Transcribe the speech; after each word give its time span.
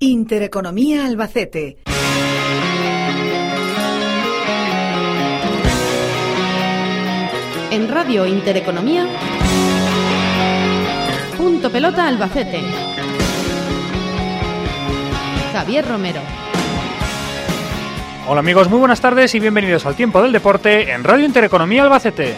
Intereconomía 0.00 1.06
Albacete. 1.06 1.78
En 7.70 7.88
Radio 7.88 8.26
Intereconomía. 8.26 9.06
Punto 11.38 11.70
pelota 11.70 12.08
Albacete. 12.08 12.60
Javier 15.52 15.86
Romero. 15.86 16.20
Hola 18.26 18.40
amigos, 18.40 18.68
muy 18.68 18.80
buenas 18.80 19.00
tardes 19.00 19.32
y 19.36 19.38
bienvenidos 19.38 19.86
al 19.86 19.94
Tiempo 19.94 20.20
del 20.20 20.32
Deporte 20.32 20.90
en 20.90 21.04
Radio 21.04 21.24
Intereconomía 21.24 21.84
Albacete. 21.84 22.34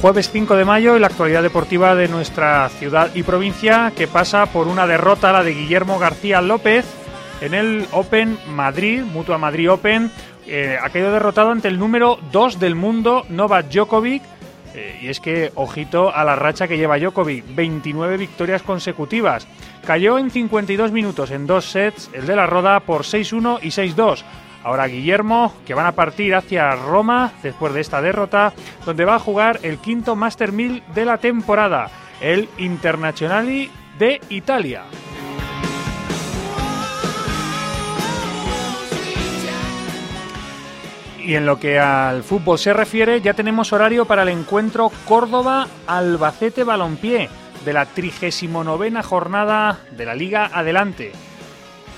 Jueves 0.00 0.30
5 0.30 0.56
de 0.56 0.64
mayo 0.64 0.96
y 0.96 1.00
la 1.00 1.08
actualidad 1.08 1.42
deportiva 1.42 1.94
de 1.94 2.08
nuestra 2.08 2.70
ciudad 2.70 3.10
y 3.14 3.22
provincia 3.22 3.92
que 3.94 4.06
pasa 4.06 4.46
por 4.46 4.66
una 4.66 4.86
derrota, 4.86 5.30
la 5.30 5.44
de 5.44 5.52
Guillermo 5.52 5.98
García 5.98 6.40
López, 6.40 6.86
en 7.42 7.52
el 7.52 7.86
Open 7.92 8.38
Madrid, 8.48 9.02
Mutua 9.02 9.36
Madrid 9.36 9.70
Open. 9.70 10.10
Eh, 10.46 10.78
ha 10.82 10.88
quedado 10.88 11.12
derrotado 11.12 11.50
ante 11.50 11.68
el 11.68 11.78
número 11.78 12.18
2 12.32 12.58
del 12.58 12.76
mundo, 12.76 13.26
Novak 13.28 13.68
Djokovic. 13.68 14.22
Eh, 14.74 15.00
y 15.02 15.08
es 15.08 15.20
que, 15.20 15.52
ojito 15.54 16.14
a 16.14 16.24
la 16.24 16.34
racha 16.34 16.66
que 16.66 16.78
lleva 16.78 16.98
Djokovic, 16.98 17.44
29 17.54 18.16
victorias 18.16 18.62
consecutivas. 18.62 19.46
Cayó 19.84 20.16
en 20.16 20.30
52 20.30 20.92
minutos 20.92 21.30
en 21.30 21.46
dos 21.46 21.66
sets, 21.66 22.08
el 22.14 22.26
de 22.26 22.36
la 22.36 22.46
Roda 22.46 22.80
por 22.80 23.02
6-1 23.02 23.58
y 23.60 23.68
6-2. 23.68 24.24
Ahora 24.62 24.86
Guillermo, 24.86 25.54
que 25.66 25.74
van 25.74 25.86
a 25.86 25.92
partir 25.92 26.34
hacia 26.34 26.74
Roma 26.76 27.32
después 27.42 27.72
de 27.72 27.80
esta 27.80 28.02
derrota, 28.02 28.52
donde 28.84 29.04
va 29.04 29.14
a 29.14 29.20
jugar 29.20 29.60
el 29.62 29.78
quinto 29.78 30.16
Master 30.16 30.52
1000 30.52 30.82
de 30.94 31.04
la 31.04 31.18
temporada, 31.18 31.90
el 32.20 32.48
Internazionali 32.58 33.70
de 33.98 34.20
Italia. 34.28 34.84
Y 41.24 41.34
en 41.34 41.46
lo 41.46 41.60
que 41.60 41.78
al 41.78 42.22
fútbol 42.22 42.58
se 42.58 42.72
refiere, 42.72 43.20
ya 43.20 43.34
tenemos 43.34 43.72
horario 43.72 44.04
para 44.04 44.22
el 44.22 44.30
encuentro 44.30 44.90
Córdoba-Albacete 45.06 46.64
Balompié 46.64 47.28
de 47.64 47.72
la 47.72 47.86
39 47.86 49.02
jornada 49.02 49.78
de 49.90 50.06
la 50.06 50.14
Liga 50.14 50.50
Adelante. 50.52 51.12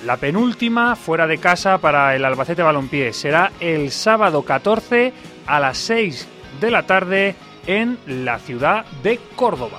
La 0.05 0.17
penúltima 0.17 0.97
fuera 0.97 1.29
de 1.29 1.39
casa 1.39 1.79
para 1.79 2.17
el 2.17 2.25
Albacete 2.25 2.61
Balompié 2.61 3.13
será 3.13 3.53
el 3.61 3.93
sábado 3.93 4.43
14 4.43 5.13
a 5.47 5.61
las 5.61 5.79
6 5.79 6.29
de 6.61 6.71
la 6.73 6.83
tarde 6.83 7.37
en 7.69 7.99
la 8.07 8.41
ciudad 8.41 8.85
de 9.05 9.21
Córdoba. 9.37 9.79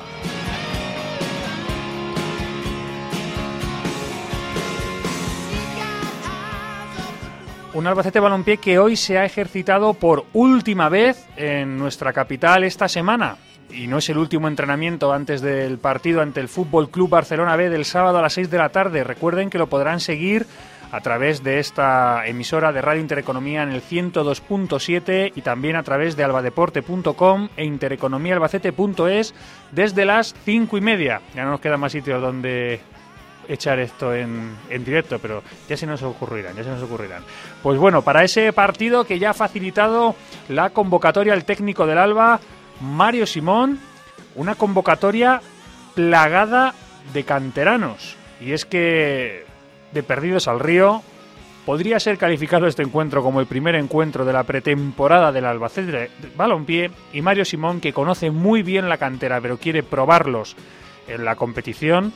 Un 7.73 7.85
Albacete 7.85 8.21
Balompié 8.21 8.59
que 8.59 8.79
hoy 8.79 8.95
se 8.95 9.17
ha 9.17 9.25
ejercitado 9.25 9.93
por 9.93 10.25
última 10.31 10.87
vez 10.87 11.27
en 11.35 11.77
nuestra 11.77 12.13
capital 12.13 12.63
esta 12.63 12.87
semana 12.87 13.35
y 13.73 13.87
no 13.87 13.97
es 13.97 14.09
el 14.09 14.17
último 14.17 14.47
entrenamiento 14.47 15.11
antes 15.13 15.41
del 15.41 15.77
partido 15.77 16.21
ante 16.21 16.39
el 16.39 16.47
Fútbol 16.47 16.89
Club 16.89 17.09
Barcelona 17.09 17.55
B 17.55 17.69
del 17.69 17.85
sábado 17.85 18.19
a 18.19 18.21
las 18.21 18.33
6 18.33 18.49
de 18.49 18.57
la 18.57 18.69
tarde. 18.69 19.03
Recuerden 19.03 19.49
que 19.49 19.57
lo 19.57 19.67
podrán 19.67 19.99
seguir 19.99 20.45
a 20.91 21.01
través 21.01 21.43
de 21.43 21.59
esta 21.59 22.27
emisora 22.27 22.71
de 22.71 22.81
Radio 22.81 23.01
Intereconomía 23.01 23.63
en 23.63 23.71
el 23.71 23.81
102.7 23.81 25.33
y 25.35 25.41
también 25.41 25.75
a 25.75 25.81
través 25.81 26.15
de 26.15 26.23
albadeporte.com 26.23 27.49
e 27.57 27.65
intereconomiaalbacete.es 27.65 29.33
desde 29.71 30.05
las 30.05 30.35
5 30.45 30.77
y 30.77 30.81
media. 30.81 31.21
Ya 31.33 31.45
no 31.45 31.51
nos 31.51 31.61
queda 31.61 31.77
más 31.77 31.93
sitios 31.93 32.21
donde 32.21 32.79
echar 33.47 33.79
esto 33.79 34.13
en, 34.13 34.55
en, 34.69 34.85
directo, 34.85 35.17
pero 35.19 35.41
ya 35.67 35.75
se 35.75 35.87
nos 35.87 36.03
ocurrirán, 36.03 36.55
ya 36.55 36.63
se 36.63 36.69
nos 36.69 36.83
ocurrirán. 36.83 37.23
Pues 37.63 37.79
bueno, 37.79 38.03
para 38.03 38.23
ese 38.23 38.53
partido 38.53 39.03
que 39.03 39.17
ya 39.17 39.31
ha 39.31 39.33
facilitado 39.33 40.15
la 40.47 40.69
convocatoria 40.69 41.33
el 41.33 41.43
técnico 41.43 41.87
del 41.87 41.97
Alba, 41.97 42.39
Mario 42.83 43.25
Simón, 43.25 43.79
una 44.35 44.55
convocatoria 44.55 45.41
plagada 45.95 46.75
de 47.13 47.23
canteranos. 47.23 48.15
Y 48.41 48.51
es 48.51 48.65
que 48.65 49.45
de 49.93 50.03
Perdidos 50.03 50.47
al 50.47 50.59
Río 50.59 51.01
podría 51.65 51.99
ser 51.99 52.17
calificado 52.17 52.67
este 52.67 52.83
encuentro 52.83 53.23
como 53.23 53.39
el 53.39 53.47
primer 53.47 53.75
encuentro 53.75 54.25
de 54.25 54.33
la 54.33 54.43
pretemporada 54.43 55.31
del 55.31 55.45
Albacete 55.45 56.11
Balompié 56.35 56.91
y 57.13 57.21
Mario 57.21 57.45
Simón, 57.45 57.79
que 57.79 57.93
conoce 57.93 58.31
muy 58.31 58.63
bien 58.63 58.89
la 58.89 58.97
cantera 58.97 59.39
pero 59.39 59.57
quiere 59.57 59.81
probarlos 59.81 60.55
en 61.07 61.23
la 61.23 61.35
competición, 61.35 62.11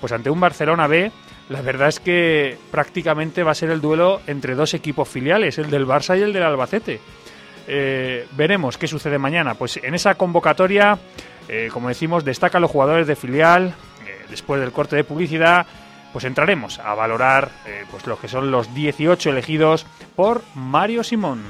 pues 0.00 0.12
ante 0.12 0.30
un 0.30 0.40
Barcelona 0.40 0.86
B, 0.86 1.10
la 1.48 1.62
verdad 1.62 1.88
es 1.88 2.00
que 2.00 2.58
prácticamente 2.70 3.42
va 3.42 3.52
a 3.52 3.54
ser 3.54 3.70
el 3.70 3.80
duelo 3.80 4.20
entre 4.26 4.54
dos 4.54 4.74
equipos 4.74 5.08
filiales, 5.08 5.58
el 5.58 5.70
del 5.70 5.86
Barça 5.86 6.18
y 6.18 6.22
el 6.22 6.32
del 6.32 6.42
Albacete. 6.42 7.00
Eh, 7.72 8.26
veremos 8.32 8.76
qué 8.76 8.88
sucede 8.88 9.16
mañana. 9.16 9.54
Pues 9.54 9.78
en 9.80 9.94
esa 9.94 10.16
convocatoria, 10.16 10.98
eh, 11.48 11.68
como 11.72 11.86
decimos, 11.86 12.24
destacan 12.24 12.62
los 12.62 12.70
jugadores 12.70 13.06
de 13.06 13.14
filial. 13.14 13.74
Eh, 14.04 14.26
después 14.28 14.60
del 14.60 14.72
corte 14.72 14.96
de 14.96 15.04
publicidad, 15.04 15.66
pues 16.12 16.24
entraremos 16.24 16.80
a 16.80 16.94
valorar 16.94 17.52
pues 17.92 18.08
lo 18.08 18.18
que 18.18 18.26
son 18.26 18.50
los 18.50 18.74
18 18.74 19.30
elegidos 19.30 19.86
por 20.16 20.42
Mario 20.56 21.04
Simón. 21.04 21.44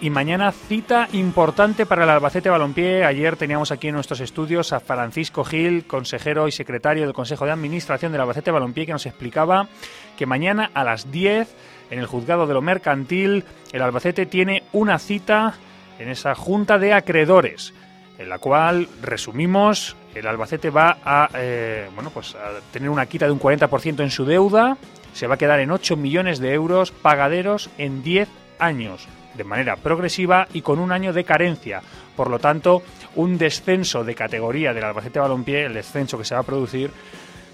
Y 0.00 0.10
mañana 0.10 0.52
cita 0.52 1.08
importante 1.14 1.86
para 1.86 2.04
el 2.04 2.10
Albacete 2.10 2.48
Balompié. 2.48 3.04
Ayer 3.04 3.34
teníamos 3.34 3.72
aquí 3.72 3.88
en 3.88 3.94
nuestros 3.94 4.20
estudios 4.20 4.72
a 4.72 4.78
Francisco 4.78 5.42
Gil, 5.42 5.86
consejero 5.88 6.46
y 6.46 6.52
secretario 6.52 7.02
del 7.02 7.14
Consejo 7.14 7.46
de 7.46 7.50
Administración 7.50 8.12
del 8.12 8.20
Albacete 8.20 8.52
Balompié, 8.52 8.86
que 8.86 8.92
nos 8.92 9.06
explicaba 9.06 9.68
que 10.16 10.26
mañana 10.26 10.70
a 10.74 10.84
las 10.84 11.10
10 11.10 11.48
en 11.90 11.98
el 11.98 12.06
juzgado 12.06 12.46
de 12.46 12.54
lo 12.54 12.62
mercantil, 12.62 13.44
el 13.72 13.82
Albacete 13.82 14.26
tiene 14.26 14.64
una 14.72 14.98
cita 14.98 15.54
en 15.98 16.08
esa 16.08 16.34
junta 16.34 16.78
de 16.78 16.92
acreedores, 16.92 17.72
en 18.18 18.28
la 18.28 18.38
cual, 18.38 18.88
resumimos, 19.02 19.96
el 20.14 20.26
Albacete 20.26 20.70
va 20.70 20.98
a, 21.04 21.28
eh, 21.34 21.88
bueno, 21.94 22.10
pues 22.10 22.34
a 22.34 22.60
tener 22.72 22.90
una 22.90 23.06
quita 23.06 23.26
de 23.26 23.32
un 23.32 23.40
40% 23.40 24.02
en 24.02 24.10
su 24.10 24.24
deuda, 24.24 24.76
se 25.12 25.26
va 25.26 25.34
a 25.34 25.38
quedar 25.38 25.60
en 25.60 25.70
8 25.70 25.96
millones 25.96 26.38
de 26.38 26.52
euros 26.52 26.90
pagaderos 26.90 27.70
en 27.78 28.02
10 28.02 28.28
años, 28.58 29.06
de 29.34 29.44
manera 29.44 29.76
progresiva 29.76 30.48
y 30.52 30.62
con 30.62 30.78
un 30.78 30.92
año 30.92 31.12
de 31.12 31.24
carencia. 31.24 31.82
Por 32.16 32.30
lo 32.30 32.38
tanto, 32.38 32.82
un 33.14 33.36
descenso 33.36 34.04
de 34.04 34.14
categoría 34.14 34.72
del 34.72 34.84
Albacete 34.84 35.18
Balompié, 35.18 35.66
el 35.66 35.74
descenso 35.74 36.18
que 36.18 36.24
se 36.24 36.34
va 36.34 36.40
a 36.40 36.44
producir, 36.44 36.90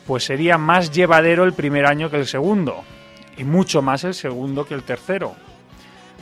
pues 0.06 0.24
sería 0.24 0.58
más 0.58 0.92
llevadero 0.92 1.44
el 1.44 1.52
primer 1.52 1.86
año 1.86 2.10
que 2.10 2.16
el 2.16 2.26
segundo 2.26 2.84
y 3.36 3.44
mucho 3.44 3.82
más 3.82 4.04
el 4.04 4.14
segundo 4.14 4.64
que 4.64 4.74
el 4.74 4.82
tercero. 4.82 5.34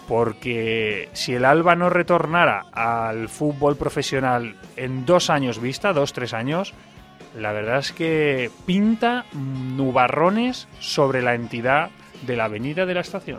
Porque 0.08 1.08
si 1.12 1.34
el 1.34 1.44
Alba 1.44 1.76
no 1.76 1.88
retornara 1.88 2.66
al 2.72 3.28
fútbol 3.28 3.76
profesional 3.76 4.56
en 4.76 5.06
dos 5.06 5.30
años 5.30 5.60
vista, 5.60 5.92
dos, 5.92 6.12
tres 6.12 6.34
años, 6.34 6.74
la 7.36 7.52
verdad 7.52 7.78
es 7.78 7.92
que 7.92 8.50
pinta 8.66 9.24
nubarrones 9.32 10.66
sobre 10.80 11.22
la 11.22 11.34
entidad 11.34 11.90
de 12.26 12.36
la 12.36 12.46
avenida 12.46 12.86
de 12.86 12.94
la 12.94 13.00
estación. 13.00 13.38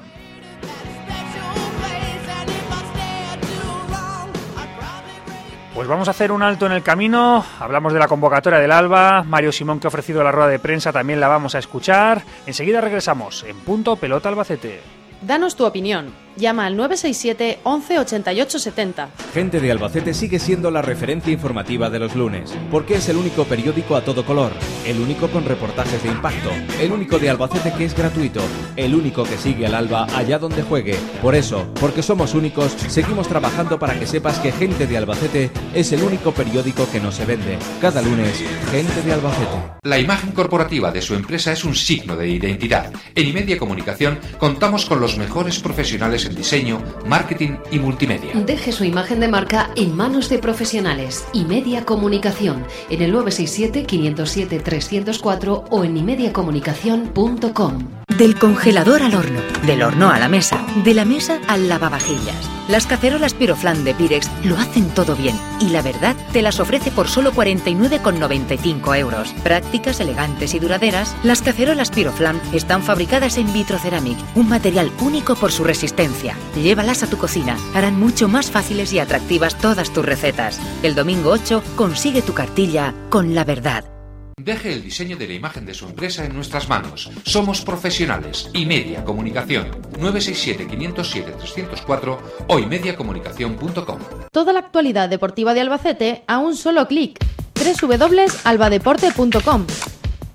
Pues 5.73 5.87
vamos 5.87 6.09
a 6.09 6.11
hacer 6.11 6.33
un 6.33 6.43
alto 6.43 6.65
en 6.65 6.73
el 6.73 6.83
camino, 6.83 7.45
hablamos 7.59 7.93
de 7.93 7.99
la 7.99 8.09
convocatoria 8.09 8.59
del 8.59 8.73
Alba, 8.73 9.23
Mario 9.23 9.53
Simón 9.53 9.79
que 9.79 9.87
ha 9.87 9.89
ofrecido 9.89 10.21
la 10.21 10.31
rueda 10.31 10.49
de 10.49 10.59
prensa 10.59 10.91
también 10.91 11.21
la 11.21 11.29
vamos 11.29 11.55
a 11.55 11.59
escuchar, 11.59 12.23
enseguida 12.45 12.81
regresamos 12.81 13.43
en 13.43 13.57
punto 13.59 13.95
pelota 13.95 14.27
Albacete. 14.27 14.81
Danos 15.21 15.55
tu 15.55 15.65
opinión, 15.65 16.11
Llama 16.37 16.65
al 16.65 16.77
967 16.77 17.59
11 17.63 17.99
88 17.99 18.59
70. 18.59 19.09
Gente 19.33 19.59
de 19.59 19.71
Albacete 19.71 20.13
sigue 20.13 20.39
siendo 20.39 20.71
la 20.71 20.81
referencia 20.81 21.33
informativa 21.33 21.89
de 21.89 21.99
los 21.99 22.15
lunes, 22.15 22.53
porque 22.71 22.95
es 22.95 23.09
el 23.09 23.17
único 23.17 23.43
periódico 23.45 23.95
a 23.95 24.03
todo 24.03 24.25
color, 24.25 24.51
el 24.85 24.99
único 24.99 25.27
con 25.27 25.45
reportajes 25.45 26.01
de 26.03 26.09
impacto, 26.09 26.49
el 26.79 26.91
único 26.91 27.19
de 27.19 27.29
Albacete 27.29 27.73
que 27.77 27.85
es 27.85 27.95
gratuito, 27.95 28.41
el 28.75 28.95
único 28.95 29.23
que 29.23 29.37
sigue 29.37 29.65
al 29.65 29.75
alba 29.75 30.07
allá 30.15 30.39
donde 30.39 30.63
juegue. 30.63 30.95
Por 31.21 31.35
eso, 31.35 31.67
porque 31.79 32.01
somos 32.01 32.33
únicos, 32.33 32.71
seguimos 32.87 33.27
trabajando 33.27 33.77
para 33.77 33.99
que 33.99 34.07
sepas 34.07 34.39
que 34.39 34.51
Gente 34.51 34.87
de 34.87 34.97
Albacete 34.97 35.51
es 35.73 35.91
el 35.91 36.01
único 36.01 36.31
periódico 36.31 36.89
que 36.91 36.99
no 36.99 37.11
se 37.11 37.25
vende. 37.25 37.57
Cada 37.81 38.01
lunes, 38.01 38.43
Gente 38.71 39.01
de 39.01 39.13
Albacete. 39.13 39.81
La 39.83 39.99
imagen 39.99 40.31
corporativa 40.31 40.91
de 40.91 41.01
su 41.01 41.15
empresa 41.15 41.51
es 41.51 41.65
un 41.65 41.75
signo 41.75 42.15
de 42.15 42.29
identidad. 42.29 42.91
En 43.15 43.27
Imedia 43.27 43.57
Comunicación 43.57 44.19
contamos 44.37 44.85
con 44.85 45.01
los 45.01 45.17
mejores 45.17 45.59
profesionales 45.59 46.20
en 46.25 46.35
diseño, 46.35 46.81
marketing 47.05 47.57
y 47.71 47.79
multimedia. 47.79 48.33
Deje 48.33 48.71
su 48.71 48.83
imagen 48.83 49.19
de 49.19 49.27
marca 49.27 49.69
en 49.75 49.95
manos 49.95 50.29
de 50.29 50.39
profesionales. 50.39 51.25
Imedia 51.33 51.85
Comunicación 51.85 52.65
en 52.89 53.01
el 53.01 53.13
967-507-304 53.13 55.65
o 55.69 55.83
en 55.83 55.97
imediacomunicación.com. 55.97 58.01
Del 58.17 58.37
congelador 58.37 59.03
al 59.03 59.15
horno, 59.15 59.39
del 59.65 59.83
horno 59.83 60.11
a 60.11 60.19
la 60.19 60.27
mesa, 60.27 60.65
de 60.83 60.93
la 60.93 61.05
mesa 61.05 61.39
al 61.47 61.69
lavavajillas. 61.69 62.49
Las 62.67 62.85
cacerolas 62.85 63.33
Piroflan 63.33 63.83
de 63.83 63.93
Pirex 63.93 64.29
lo 64.45 64.57
hacen 64.57 64.87
todo 64.89 65.15
bien 65.15 65.35
y 65.59 65.69
la 65.69 65.81
verdad 65.81 66.15
te 66.31 66.41
las 66.41 66.59
ofrece 66.59 66.91
por 66.91 67.07
solo 67.07 67.33
49,95 67.33 68.97
euros. 68.97 69.33
Prácticas, 69.43 69.99
elegantes 69.99 70.53
y 70.53 70.59
duraderas, 70.59 71.15
las 71.23 71.41
cacerolas 71.41 71.91
Piroflan 71.91 72.39
están 72.53 72.83
fabricadas 72.83 73.37
en 73.37 73.51
vitroceramic, 73.51 74.17
un 74.35 74.47
material 74.47 74.91
único 75.01 75.35
por 75.35 75.51
su 75.51 75.63
resistencia. 75.63 76.10
Llévalas 76.55 77.03
a 77.03 77.09
tu 77.09 77.17
cocina, 77.17 77.57
harán 77.73 77.99
mucho 77.99 78.27
más 78.27 78.51
fáciles 78.51 78.93
y 78.93 78.99
atractivas 78.99 79.57
todas 79.57 79.91
tus 79.91 80.05
recetas. 80.05 80.59
El 80.83 80.93
domingo 80.95 81.31
8 81.31 81.63
consigue 81.75 82.21
tu 82.21 82.33
cartilla 82.33 82.93
con 83.09 83.33
la 83.33 83.43
verdad. 83.43 83.85
Deje 84.37 84.71
el 84.73 84.81
diseño 84.81 85.17
de 85.17 85.27
la 85.27 85.33
imagen 85.33 85.65
de 85.65 85.73
su 85.75 85.85
empresa 85.85 86.25
en 86.25 86.33
nuestras 86.33 86.67
manos. 86.67 87.11
Somos 87.23 87.61
profesionales. 87.61 88.49
y 88.53 88.65
Media 88.65 89.03
Comunicación. 89.03 89.69
967-507-304 89.99 92.17
o 92.47 92.59
imediacomunicación.com. 92.59 93.99
Toda 94.31 94.53
la 94.53 94.59
actualidad 94.59 95.09
deportiva 95.09 95.53
de 95.53 95.61
Albacete 95.61 96.23
a 96.27 96.39
un 96.39 96.55
solo 96.55 96.87
clic. 96.87 97.19
www.albadeporte.com 97.53 99.67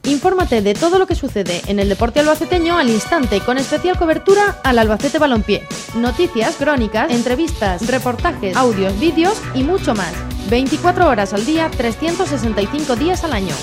Infórmate 0.07 0.63
de 0.63 0.75
todo 0.75 1.01
lo 1.01 1.07
que 1.09 1.17
sucede 1.17 1.63
en 1.67 1.81
el 1.81 1.89
deporte 1.89 2.21
albaceteño 2.21 2.79
al 2.79 2.89
instante 2.91 3.41
con 3.41 3.59
especial 3.59 3.99
cobertura 3.99 4.61
al 4.63 4.79
Albacete 4.79 5.19
Balompié. 5.19 5.67
Noticias, 5.97 6.55
crónicas, 6.55 7.11
entrevistas, 7.11 7.89
reportajes, 7.89 8.57
audios, 8.57 8.99
vídeos 9.01 9.43
y 9.53 9.65
mucho 9.65 9.97
más. 9.97 10.13
24 10.49 11.09
horas 11.09 11.33
al 11.33 11.45
día, 11.45 11.69
365 11.77 12.95
días 12.95 13.25
al 13.25 13.33
año. 13.33 13.55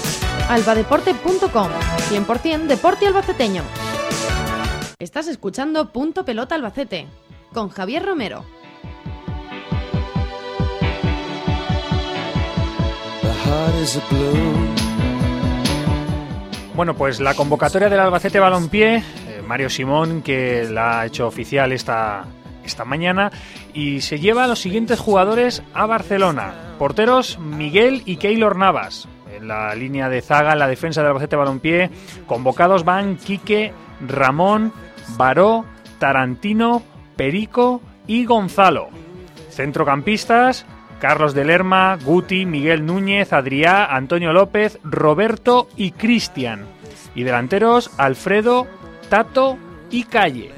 albadeporte.com 0.49 1.69
100% 2.09 2.67
deporte 2.67 3.07
albaceteño. 3.07 3.63
Estás 4.99 5.27
escuchando 5.27 5.93
Punto 5.93 6.25
Pelota 6.25 6.55
Albacete 6.55 7.07
con 7.53 7.69
Javier 7.69 8.05
Romero. 8.05 8.43
Bueno, 16.75 16.95
pues 16.95 17.19
la 17.19 17.35
convocatoria 17.35 17.87
del 17.87 17.99
Albacete 17.99 18.39
Balompié, 18.39 18.95
eh, 18.95 19.43
Mario 19.45 19.69
Simón, 19.69 20.23
que 20.23 20.63
la 20.63 21.01
ha 21.01 21.05
hecho 21.05 21.27
oficial 21.27 21.71
esta, 21.71 22.25
esta 22.65 22.83
mañana, 22.83 23.31
y 23.75 24.01
se 24.01 24.19
lleva 24.19 24.45
a 24.45 24.47
los 24.47 24.59
siguientes 24.59 24.99
jugadores 24.99 25.61
a 25.75 25.85
Barcelona. 25.85 26.73
Porteros 26.79 27.37
Miguel 27.37 28.01
y 28.05 28.17
Keylor 28.17 28.57
Navas. 28.57 29.07
En 29.35 29.47
la 29.47 29.75
línea 29.75 30.09
de 30.09 30.21
zaga, 30.21 30.53
en 30.53 30.59
la 30.59 30.67
defensa 30.67 31.01
del 31.01 31.09
Albacete 31.09 31.35
Balompié, 31.35 31.91
convocados 32.25 32.83
van 32.83 33.17
Quique, 33.17 33.71
Ramón, 34.01 34.73
Baró, 35.09 35.65
Tarantino, 35.99 36.81
Perico 37.15 37.81
y 38.07 38.25
Gonzalo. 38.25 38.89
Centrocampistas, 39.51 40.65
Carlos 41.03 41.33
de 41.33 41.43
Lerma, 41.43 41.97
Guti, 42.01 42.45
Miguel 42.45 42.85
Núñez, 42.85 43.33
Adrià, 43.33 43.93
Antonio 43.93 44.31
López, 44.31 44.79
Roberto 44.85 45.67
y 45.75 45.91
Cristian. 45.91 46.65
Y 47.13 47.23
delanteros, 47.23 47.91
Alfredo, 47.97 48.67
Tato 49.09 49.57
y 49.91 50.05
Calle. 50.05 50.51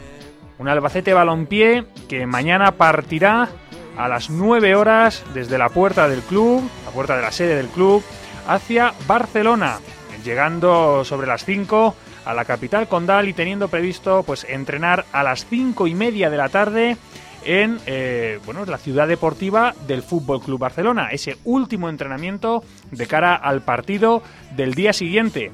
Un 0.60 0.68
Albacete 0.68 1.16
Balompié 1.16 1.86
que 2.08 2.28
mañana 2.28 2.74
partirá 2.74 3.50
a 3.98 4.08
las 4.08 4.30
9 4.30 4.76
horas 4.76 5.24
desde 5.34 5.58
la 5.58 5.70
puerta 5.70 6.08
del 6.08 6.22
club, 6.22 6.62
la 6.86 6.92
puerta 6.92 7.16
de 7.16 7.24
la 7.24 7.32
sede 7.32 7.56
del 7.56 7.70
club, 7.70 8.04
hacia 8.48 8.94
Barcelona, 9.08 9.80
llegando 10.24 11.04
sobre 11.06 11.26
las 11.26 11.44
5 11.44 11.96
a 12.24 12.34
la 12.36 12.46
capital 12.46 12.88
condal 12.88 13.28
y 13.28 13.34
teniendo 13.34 13.68
previsto 13.68 14.22
pues 14.22 14.46
entrenar 14.48 15.06
a 15.12 15.24
las 15.24 15.48
5 15.48 15.88
y 15.88 15.96
media 15.96 16.30
de 16.30 16.38
la 16.38 16.50
tarde 16.50 16.98
en 17.46 17.80
eh, 17.86 18.40
bueno, 18.46 18.66
la 18.66 18.78
ciudad 18.78 19.08
deportiva 19.08 19.74
del 19.88 20.02
Fútbol 20.02 20.42
Club 20.42 20.60
Barcelona. 20.60 21.10
Ese 21.12 21.38
último 21.46 21.90
entrenamiento 21.90 22.64
de 22.92 23.08
cara 23.08 23.36
al 23.36 23.62
partido 23.62 24.22
del 24.56 24.74
día 24.74 24.92
siguiente. 24.94 25.52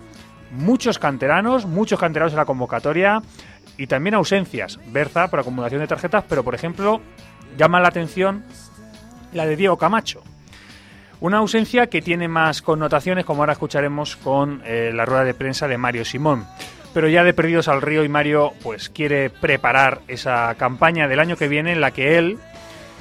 Muchos 0.51 0.99
canteranos, 0.99 1.65
muchos 1.65 1.99
canteranos 1.99 2.33
en 2.33 2.37
la 2.37 2.45
convocatoria 2.45 3.21
y 3.77 3.87
también 3.87 4.15
ausencias. 4.15 4.79
Berza 4.87 5.27
por 5.29 5.39
acumulación 5.39 5.81
de 5.81 5.87
tarjetas, 5.87 6.23
pero 6.27 6.43
por 6.43 6.55
ejemplo, 6.55 7.01
llama 7.57 7.79
la 7.79 7.89
atención 7.89 8.43
la 9.33 9.45
de 9.45 9.55
Diego 9.55 9.77
Camacho. 9.77 10.23
Una 11.19 11.37
ausencia 11.37 11.87
que 11.87 12.01
tiene 12.01 12.27
más 12.27 12.61
connotaciones, 12.61 13.25
como 13.25 13.43
ahora 13.43 13.53
escucharemos 13.53 14.15
con 14.15 14.61
eh, 14.65 14.91
la 14.93 15.05
rueda 15.05 15.23
de 15.23 15.35
prensa 15.35 15.67
de 15.67 15.77
Mario 15.77 16.03
Simón 16.03 16.47
pero 16.93 17.07
ya 17.07 17.23
de 17.23 17.33
Perdidos 17.33 17.67
al 17.67 17.81
Río 17.81 18.03
y 18.03 18.09
Mario 18.09 18.53
pues 18.61 18.89
quiere 18.89 19.29
preparar 19.29 20.01
esa 20.07 20.53
campaña 20.55 21.07
del 21.07 21.19
año 21.19 21.37
que 21.37 21.47
viene 21.47 21.71
en 21.71 21.81
la 21.81 21.91
que 21.91 22.17
él, 22.17 22.37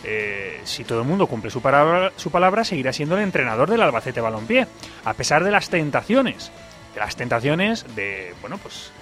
eh, 0.05 0.61
si 0.65 0.85
todo 0.85 1.01
el 1.01 1.07
mundo 1.07 1.27
cumple 1.27 1.51
su 1.51 1.61
palabra, 1.61 2.13
su 2.17 2.31
palabra, 2.31 2.65
seguirá 2.65 2.93
siendo 2.93 3.17
el 3.17 3.23
entrenador 3.23 3.71
del 3.71 3.83
Albacete 3.83 4.21
Balompié, 4.21 4.67
a 5.05 5.15
pesar 5.15 5.45
de 5.45 5.51
las 5.51 5.71
tentaciones, 5.71 6.53
de 6.95 7.01
las 7.01 7.17
tentaciones 7.17 7.85
de, 7.95 8.35
bueno, 8.41 8.59
pues 8.59 8.93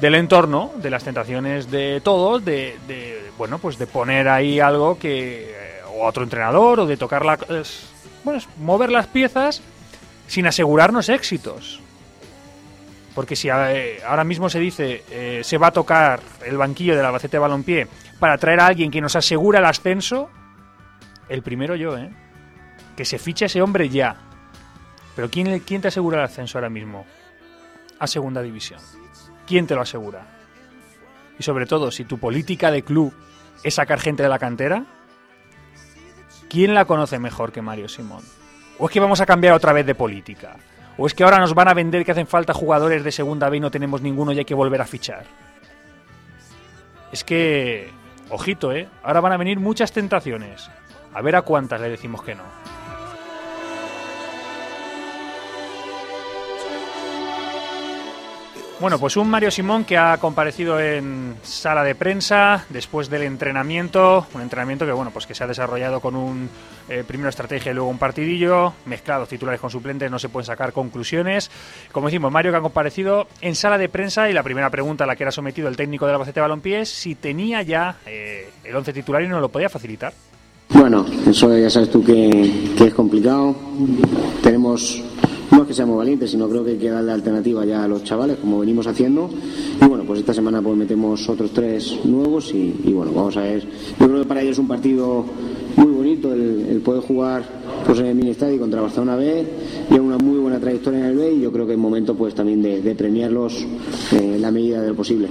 del 0.00 0.14
entorno, 0.14 0.72
de 0.76 0.90
las 0.90 1.04
tentaciones 1.04 1.70
de 1.70 2.00
todos, 2.00 2.44
de, 2.44 2.76
de 2.86 3.30
bueno, 3.36 3.58
pues 3.58 3.78
de 3.78 3.86
poner 3.86 4.28
ahí 4.28 4.60
algo 4.60 4.98
que 4.98 5.50
eh, 5.50 5.80
o 5.88 6.06
otro 6.06 6.22
entrenador 6.22 6.80
o 6.80 6.86
de 6.86 6.96
tocar 6.96 7.24
la, 7.24 7.38
bueno, 8.24 8.40
mover 8.58 8.90
las 8.90 9.06
piezas 9.06 9.62
sin 10.26 10.46
asegurarnos 10.46 11.08
éxitos. 11.08 11.80
Porque 13.18 13.34
si 13.34 13.48
eh, 13.48 14.00
ahora 14.06 14.22
mismo 14.22 14.48
se 14.48 14.60
dice 14.60 15.02
eh, 15.10 15.40
se 15.42 15.58
va 15.58 15.66
a 15.66 15.70
tocar 15.72 16.20
el 16.46 16.56
banquillo 16.56 16.94
del 16.94 17.04
Albacete 17.04 17.36
Balompié 17.36 17.88
para 18.20 18.38
traer 18.38 18.60
a 18.60 18.66
alguien 18.66 18.92
que 18.92 19.00
nos 19.00 19.16
asegura 19.16 19.58
el 19.58 19.64
ascenso, 19.64 20.30
el 21.28 21.42
primero 21.42 21.74
yo, 21.74 21.98
¿eh? 21.98 22.12
Que 22.96 23.04
se 23.04 23.18
fiche 23.18 23.46
ese 23.46 23.60
hombre 23.60 23.88
ya. 23.88 24.14
Pero 25.16 25.28
¿quién, 25.28 25.58
¿quién 25.66 25.80
te 25.80 25.88
asegura 25.88 26.18
el 26.18 26.26
ascenso 26.26 26.58
ahora 26.58 26.70
mismo? 26.70 27.06
A 27.98 28.06
segunda 28.06 28.40
división. 28.40 28.78
¿Quién 29.48 29.66
te 29.66 29.74
lo 29.74 29.80
asegura? 29.80 30.24
Y 31.40 31.42
sobre 31.42 31.66
todo, 31.66 31.90
si 31.90 32.04
tu 32.04 32.18
política 32.18 32.70
de 32.70 32.84
club 32.84 33.12
es 33.64 33.74
sacar 33.74 33.98
gente 33.98 34.22
de 34.22 34.28
la 34.28 34.38
cantera, 34.38 34.84
¿quién 36.48 36.72
la 36.72 36.84
conoce 36.84 37.18
mejor 37.18 37.50
que 37.50 37.62
Mario 37.62 37.88
Simón? 37.88 38.22
¿O 38.78 38.86
es 38.86 38.92
que 38.92 39.00
vamos 39.00 39.20
a 39.20 39.26
cambiar 39.26 39.54
otra 39.54 39.72
vez 39.72 39.84
de 39.86 39.96
política? 39.96 40.54
¿O 40.98 41.06
es 41.06 41.14
que 41.14 41.22
ahora 41.22 41.38
nos 41.38 41.54
van 41.54 41.68
a 41.68 41.74
vender 41.74 42.04
que 42.04 42.10
hacen 42.10 42.26
falta 42.26 42.52
jugadores 42.52 43.04
de 43.04 43.12
segunda 43.12 43.48
B 43.48 43.58
y 43.58 43.60
no 43.60 43.70
tenemos 43.70 44.02
ninguno 44.02 44.32
y 44.32 44.38
hay 44.40 44.44
que 44.44 44.54
volver 44.54 44.80
a 44.82 44.84
fichar? 44.84 45.24
Es 47.12 47.22
que, 47.22 47.88
ojito, 48.30 48.72
¿eh? 48.72 48.88
Ahora 49.04 49.20
van 49.20 49.32
a 49.32 49.36
venir 49.36 49.60
muchas 49.60 49.92
tentaciones. 49.92 50.68
A 51.14 51.22
ver 51.22 51.36
a 51.36 51.42
cuántas 51.42 51.80
le 51.80 51.88
decimos 51.88 52.22
que 52.22 52.34
no. 52.34 52.42
Bueno, 58.80 59.00
pues 59.00 59.16
un 59.16 59.28
Mario 59.28 59.50
Simón 59.50 59.84
que 59.84 59.98
ha 59.98 60.18
comparecido 60.18 60.78
en 60.78 61.34
sala 61.42 61.82
de 61.82 61.96
prensa 61.96 62.64
después 62.68 63.10
del 63.10 63.22
entrenamiento, 63.22 64.24
un 64.32 64.40
entrenamiento 64.40 64.86
que 64.86 64.92
bueno, 64.92 65.10
pues 65.10 65.26
que 65.26 65.34
se 65.34 65.42
ha 65.42 65.48
desarrollado 65.48 65.98
con 66.00 66.14
un 66.14 66.48
eh, 66.88 67.02
primero 67.04 67.28
estrategia 67.28 67.72
y 67.72 67.74
luego 67.74 67.90
un 67.90 67.98
partidillo, 67.98 68.74
mezclados 68.86 69.28
titulares 69.28 69.60
con 69.60 69.70
suplentes, 69.70 70.08
no 70.08 70.20
se 70.20 70.28
pueden 70.28 70.46
sacar 70.46 70.72
conclusiones. 70.72 71.50
Como 71.90 72.06
decimos, 72.06 72.30
Mario 72.30 72.52
que 72.52 72.58
ha 72.58 72.60
comparecido 72.60 73.26
en 73.40 73.56
sala 73.56 73.78
de 73.78 73.88
prensa 73.88 74.30
y 74.30 74.32
la 74.32 74.44
primera 74.44 74.70
pregunta 74.70 75.02
a 75.02 75.06
la 75.08 75.16
que 75.16 75.24
era 75.24 75.32
sometido 75.32 75.66
el 75.66 75.76
técnico 75.76 76.06
de 76.06 76.12
la 76.12 76.16
Albacete 76.16 76.40
Balompié 76.40 76.82
es 76.82 76.88
si 76.88 77.16
tenía 77.16 77.62
ya 77.62 77.96
eh, 78.06 78.48
el 78.62 78.76
11 78.76 78.92
titular 78.92 79.22
y 79.22 79.28
no 79.28 79.40
lo 79.40 79.48
podía 79.48 79.68
facilitar. 79.68 80.12
Bueno, 80.68 81.04
eso 81.26 81.56
ya 81.58 81.68
sabes 81.68 81.90
tú 81.90 82.04
que, 82.04 82.74
que 82.78 82.84
es 82.84 82.94
complicado. 82.94 83.56
Tenemos 84.40 85.02
no 85.50 85.62
es 85.62 85.68
que 85.68 85.74
seamos 85.74 85.96
valientes, 85.96 86.30
sino 86.30 86.48
creo 86.48 86.64
que 86.64 86.72
hay 86.72 86.76
que 86.78 86.90
darle 86.90 87.12
alternativa 87.12 87.64
ya 87.64 87.84
a 87.84 87.88
los 87.88 88.04
chavales, 88.04 88.36
como 88.38 88.60
venimos 88.60 88.86
haciendo. 88.86 89.30
Y 89.80 89.84
bueno, 89.86 90.04
pues 90.04 90.20
esta 90.20 90.34
semana 90.34 90.60
pues 90.60 90.76
metemos 90.76 91.28
otros 91.28 91.52
tres 91.52 91.98
nuevos 92.04 92.52
y, 92.52 92.92
bueno, 92.92 93.12
vamos 93.12 93.36
a 93.36 93.42
ver. 93.42 93.66
Yo 93.98 94.06
creo 94.06 94.20
que 94.20 94.28
para 94.28 94.42
ellos 94.42 94.52
es 94.52 94.58
un 94.58 94.68
partido 94.68 95.24
muy 95.76 95.92
bonito 95.92 96.32
el, 96.32 96.80
poder 96.84 97.02
jugar 97.02 97.42
pues 97.86 97.98
en 98.00 98.06
el 98.06 98.14
mini 98.14 98.30
estadio 98.30 98.58
contra 98.58 98.80
Barcelona 98.80 99.16
B 99.16 99.46
y 99.90 99.94
una 99.94 100.18
muy 100.18 100.38
buena 100.38 100.58
trayectoria 100.58 101.00
en 101.00 101.06
el 101.06 101.16
B 101.16 101.32
y 101.32 101.40
yo 101.40 101.52
creo 101.52 101.66
que 101.66 101.72
es 101.72 101.78
momento 101.78 102.14
pues 102.14 102.34
también 102.34 102.62
de, 102.62 102.94
premiarlos 102.94 103.62
eh, 104.12 104.34
en 104.34 104.42
la 104.42 104.50
medida 104.50 104.80
de 104.80 104.88
lo 104.88 104.94
posible. 104.94 105.28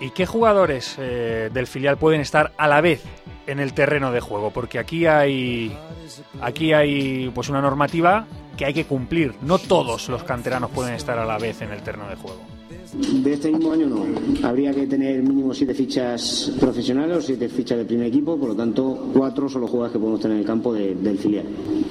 ¿Y 0.00 0.10
qué 0.10 0.26
jugadores 0.26 0.96
eh, 0.98 1.50
del 1.52 1.66
filial 1.66 1.96
pueden 1.96 2.20
estar 2.20 2.52
a 2.56 2.68
la 2.68 2.80
vez 2.80 3.02
en 3.50 3.60
el 3.60 3.72
terreno 3.72 4.12
de 4.12 4.20
juego? 4.20 4.50
Porque 4.50 4.78
aquí 4.78 5.06
hay 5.06 5.76
aquí 6.40 6.72
hay 6.72 7.30
pues 7.34 7.48
una 7.48 7.60
normativa 7.60 8.26
que 8.56 8.64
hay 8.64 8.74
que 8.74 8.84
cumplir. 8.84 9.34
No 9.42 9.58
todos 9.58 10.08
los 10.08 10.24
canteranos 10.24 10.70
pueden 10.70 10.94
estar 10.94 11.18
a 11.18 11.24
la 11.24 11.38
vez 11.38 11.60
en 11.62 11.70
el 11.70 11.82
terreno 11.82 12.08
de 12.08 12.16
juego. 12.16 12.59
De 12.92 13.34
este 13.34 13.52
mismo 13.52 13.72
año 13.72 13.86
no. 13.86 14.04
Habría 14.42 14.72
que 14.72 14.86
tener 14.86 15.22
mínimo 15.22 15.54
siete 15.54 15.74
fichas 15.74 16.52
profesionales 16.58 17.18
o 17.18 17.20
siete 17.20 17.48
fichas 17.48 17.78
de 17.78 17.84
primer 17.84 18.08
equipo, 18.08 18.36
por 18.36 18.48
lo 18.48 18.56
tanto, 18.56 19.10
cuatro 19.12 19.48
son 19.48 19.60
los 19.60 19.70
jugadores 19.70 19.92
que 19.92 20.00
podemos 20.00 20.20
tener 20.20 20.36
en 20.36 20.40
el 20.40 20.46
campo 20.46 20.74
del 20.74 21.18
filial. 21.18 21.46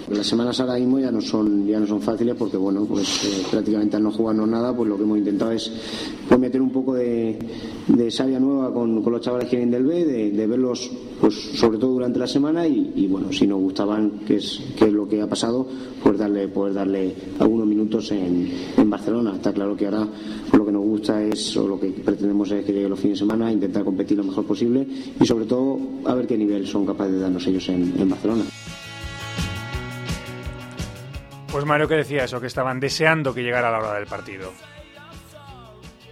Las 0.09 0.27
semanas 0.27 0.59
ahora 0.59 0.75
mismo 0.75 0.99
ya 0.99 1.11
no 1.11 1.21
son, 1.21 1.65
ya 1.65 1.79
no 1.79 1.87
son 1.87 2.01
fáciles 2.01 2.35
porque, 2.35 2.57
bueno, 2.57 2.83
pues 2.85 3.23
eh, 3.23 3.45
prácticamente 3.49 3.95
al 3.95 4.03
no 4.03 4.11
jugarnos 4.11 4.49
nada, 4.49 4.75
pues 4.75 4.89
lo 4.89 4.97
que 4.97 5.03
hemos 5.03 5.17
intentado 5.19 5.51
es 5.51 5.71
pues, 6.27 6.39
meter 6.39 6.61
un 6.61 6.71
poco 6.71 6.95
de, 6.95 7.39
de 7.87 8.11
savia 8.11 8.39
nueva 8.39 8.73
con, 8.73 9.01
los 9.01 9.21
chavales 9.21 9.47
que 9.47 9.55
vienen 9.55 9.71
del 9.71 9.85
B, 9.85 10.05
de, 10.31 10.47
verlos, 10.47 10.91
pues 11.21 11.35
sobre 11.35 11.77
todo 11.77 11.91
durante 11.91 12.19
la 12.19 12.27
semana 12.27 12.67
y, 12.67 13.07
bueno, 13.07 13.31
si 13.31 13.47
nos 13.47 13.59
gustaban, 13.59 14.19
que 14.27 14.37
es, 14.37 14.59
que 14.77 14.91
lo 14.91 15.07
que 15.07 15.21
ha 15.21 15.27
pasado, 15.27 15.65
pues 16.03 16.17
darle, 16.17 16.47
poder 16.49 16.73
darle 16.73 17.15
algunos 17.39 17.67
minutos 17.67 18.11
en, 18.11 18.49
en 18.75 18.89
Barcelona. 18.89 19.35
Está 19.35 19.53
claro 19.53 19.77
que 19.77 19.85
ahora 19.85 20.07
lo 20.51 20.65
que 20.65 20.71
nos 20.71 20.81
gusta 20.81 20.88
o 21.07 21.67
lo 21.67 21.79
que 21.79 21.87
pretendemos 21.89 22.51
es 22.51 22.65
que 22.65 22.73
llegue 22.73 22.89
los 22.89 22.99
fines 22.99 23.19
de 23.19 23.25
semana, 23.25 23.51
intentar 23.51 23.83
competir 23.83 24.17
lo 24.17 24.23
mejor 24.23 24.45
posible 24.45 24.85
y 25.19 25.25
sobre 25.25 25.45
todo 25.45 25.79
a 26.05 26.13
ver 26.13 26.27
qué 26.27 26.37
nivel 26.37 26.67
son 26.67 26.85
capaces 26.85 27.13
de 27.13 27.19
darnos 27.19 27.45
ellos 27.47 27.67
en, 27.69 28.09
Barcelona. 28.09 28.43
Pues 31.51 31.65
Mario 31.65 31.87
que 31.87 31.95
decía 31.95 32.25
eso, 32.25 32.39
que 32.39 32.47
estaban 32.47 32.79
deseando 32.79 33.33
que 33.33 33.41
llegara 33.41 33.71
la 33.71 33.79
hora 33.79 33.93
del 33.95 34.05
partido. 34.05 34.51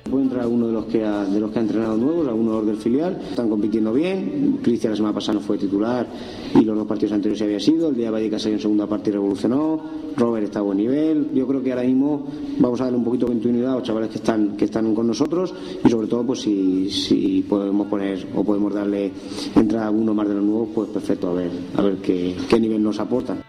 Puede 0.09 0.23
entrar 0.23 0.43
alguno 0.43 0.67
de 0.67 0.73
los 0.73 0.85
que 0.85 1.03
ha, 1.03 1.25
de 1.25 1.39
los 1.39 1.51
que 1.51 1.59
ha 1.59 1.61
entrenado 1.61 1.97
nuevos, 1.97 2.27
algunos 2.27 2.65
del 2.65 2.77
filial. 2.77 3.19
Están 3.29 3.49
compitiendo 3.49 3.93
bien. 3.93 4.59
Cristian 4.61 4.91
la 4.91 4.97
semana 4.97 5.13
pasada 5.13 5.39
no 5.39 5.45
fue 5.45 5.57
titular 5.57 6.07
y 6.55 6.61
los 6.61 6.77
dos 6.77 6.87
partidos 6.87 7.13
anteriores 7.13 7.39
se 7.39 7.45
había 7.45 7.59
sido. 7.59 7.89
El 7.89 7.95
día 7.95 8.11
Vallecas 8.11 8.41
salió 8.41 8.55
en 8.55 8.61
segunda 8.61 8.87
parte 8.87 9.09
y 9.09 9.13
revolucionó. 9.13 9.81
Robert 10.15 10.45
está 10.45 10.59
a 10.59 10.61
buen 10.63 10.77
nivel. 10.77 11.31
Yo 11.33 11.45
creo 11.47 11.61
que 11.61 11.71
ahora 11.71 11.83
mismo 11.83 12.25
vamos 12.59 12.81
a 12.81 12.85
darle 12.85 12.97
un 12.97 13.03
poquito 13.03 13.27
de 13.27 13.33
continuidad 13.33 13.73
a 13.73 13.75
los 13.75 13.83
chavales 13.83 14.09
que 14.09 14.17
están, 14.17 14.57
que 14.57 14.65
están 14.65 14.95
con 14.95 15.07
nosotros 15.07 15.53
y 15.85 15.89
sobre 15.89 16.07
todo 16.07 16.25
pues 16.25 16.41
si, 16.41 16.89
si 16.89 17.45
podemos 17.47 17.87
poner 17.87 18.27
o 18.35 18.43
podemos 18.43 18.73
darle 18.73 19.11
entrada 19.55 19.87
a 19.87 19.91
uno 19.91 20.13
más 20.13 20.27
de 20.27 20.35
los 20.35 20.43
nuevos, 20.43 20.69
pues 20.73 20.89
perfecto, 20.89 21.29
a 21.29 21.33
ver, 21.33 21.51
a 21.75 21.81
ver 21.81 21.97
qué, 21.97 22.35
qué 22.49 22.59
nivel 22.59 22.81
nos 22.81 22.99
aportan. 22.99 23.46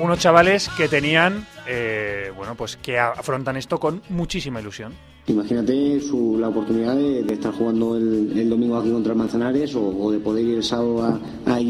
Unos 0.00 0.18
chavales 0.18 0.68
que 0.70 0.88
tenían, 0.88 1.46
eh, 1.66 2.32
bueno, 2.36 2.54
pues 2.54 2.76
que 2.76 2.98
afrontan 2.98 3.56
esto 3.56 3.78
con 3.78 4.02
muchísima 4.08 4.60
ilusión. 4.60 4.94
Imagínate 5.26 6.00
su, 6.00 6.38
la 6.38 6.48
oportunidad 6.48 6.96
de, 6.96 7.20
estar 7.32 7.52
jugando 7.52 7.96
el, 7.96 8.48
domingo 8.48 8.76
aquí 8.76 8.90
contra 8.90 9.14
Manzanares 9.14 9.74
o, 9.76 10.10
de 10.10 10.18
poder 10.18 10.44
ir 10.44 10.56
el 10.56 10.64
sábado 10.64 11.02
a, 11.02 11.20
a 11.46 11.60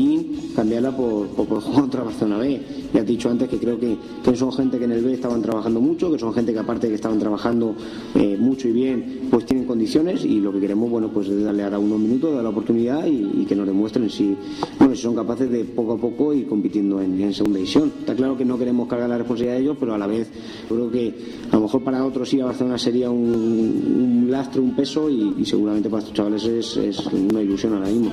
cambiarla 0.55 0.97
por, 0.97 1.27
por, 1.29 1.61
jugar 1.61 1.81
contra 1.83 2.03
Barcelona 2.05 2.39
B. 2.39 2.61
Ya 2.95 3.01
he 3.01 3.05
dicho 3.05 3.29
antes 3.29 3.49
que 3.49 3.59
creo 3.59 3.79
que, 3.79 3.97
son 4.35 4.53
gente 4.53 4.79
que 4.79 4.85
en 4.85 4.93
el 4.93 5.05
B 5.05 5.13
estaban 5.13 5.43
trabajando 5.43 5.81
mucho, 5.81 6.11
que 6.11 6.19
son 6.19 6.33
gente 6.33 6.53
que 6.53 6.59
aparte 6.59 6.89
que 6.89 6.95
estaban 6.95 7.19
trabajando 7.19 7.75
eh, 8.15 8.37
mucho 8.39 8.69
y 8.69 8.73
bien, 8.73 9.29
pues 9.31 9.45
tienen 9.45 9.67
condiciones 9.67 10.25
y 10.25 10.41
lo 10.41 10.53
que 10.53 10.61
queremos, 10.61 10.91
bueno, 10.91 11.11
pues 11.13 11.29
es 11.29 11.43
darle 11.43 11.65
ahora 11.65 11.79
unos 11.79 12.01
minutos, 12.01 12.33
dar 12.35 12.43
la 12.43 12.51
oportunidad 12.51 13.05
y, 13.07 13.45
que 13.45 13.57
nos 13.57 13.67
demuestren 13.67 14.09
si, 14.09 14.37
bueno, 14.79 14.95
si 14.95 15.03
son 15.03 15.15
capaces 15.15 15.51
de 15.51 15.65
poco 15.65 15.95
a 15.95 15.99
poco 15.99 16.33
ir 16.33 16.47
compitiendo 16.47 17.01
en, 17.01 17.21
en 17.21 17.35
segunda 17.35 17.59
división. 17.59 17.93
Está 17.99 18.15
claro 18.15 18.37
que 18.37 18.45
no 18.45 18.59
queremos 18.59 18.89
cargar 18.89 19.09
la 19.09 19.19
responsabilidad 19.19 19.57
de 19.57 19.63
ellos, 19.63 19.77
pero 19.79 19.95
a 19.95 19.99
la 19.99 20.07
vez 20.07 20.31
creo 20.69 20.91
que 20.91 21.15
a 21.51 21.57
lo 21.57 21.63
mejor 21.63 21.83
para 21.83 22.05
otros 22.05 22.33
ir 22.33 22.43
a 22.43 22.47
Barcelona 22.47 22.79
sería 22.79 23.11
un 23.11 23.50
un, 23.51 24.29
lastre, 24.31 24.61
un 24.61 24.75
peso 24.75 25.09
y, 25.11 25.45
seguramente 25.45 25.89
para 25.89 26.01
estos 26.01 26.15
chavales 26.15 26.45
es, 26.45 27.07
una 27.07 27.41
ilusión 27.41 27.75
ahora 27.75 27.89
mismo. 27.89 28.13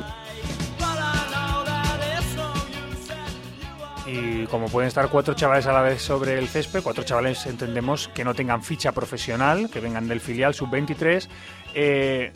y 4.09 4.45
como 4.45 4.69
pueden 4.69 4.87
estar 4.87 5.09
cuatro 5.09 5.33
chavales 5.33 5.65
a 5.67 5.73
la 5.73 5.81
vez 5.81 6.01
sobre 6.01 6.39
el 6.39 6.47
césped, 6.47 6.81
cuatro 6.81 7.03
chavales 7.03 7.45
entendemos 7.45 8.07
que 8.07 8.23
no 8.23 8.33
tengan 8.33 8.63
ficha 8.63 8.93
profesional, 8.93 9.69
que 9.69 9.81
vengan 9.81 10.07
del 10.07 10.21
filial 10.21 10.53
sub-23, 10.53 11.27
eh, 11.73 12.31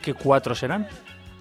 ¿qué 0.00 0.14
cuatro 0.14 0.54
serán? 0.54 0.88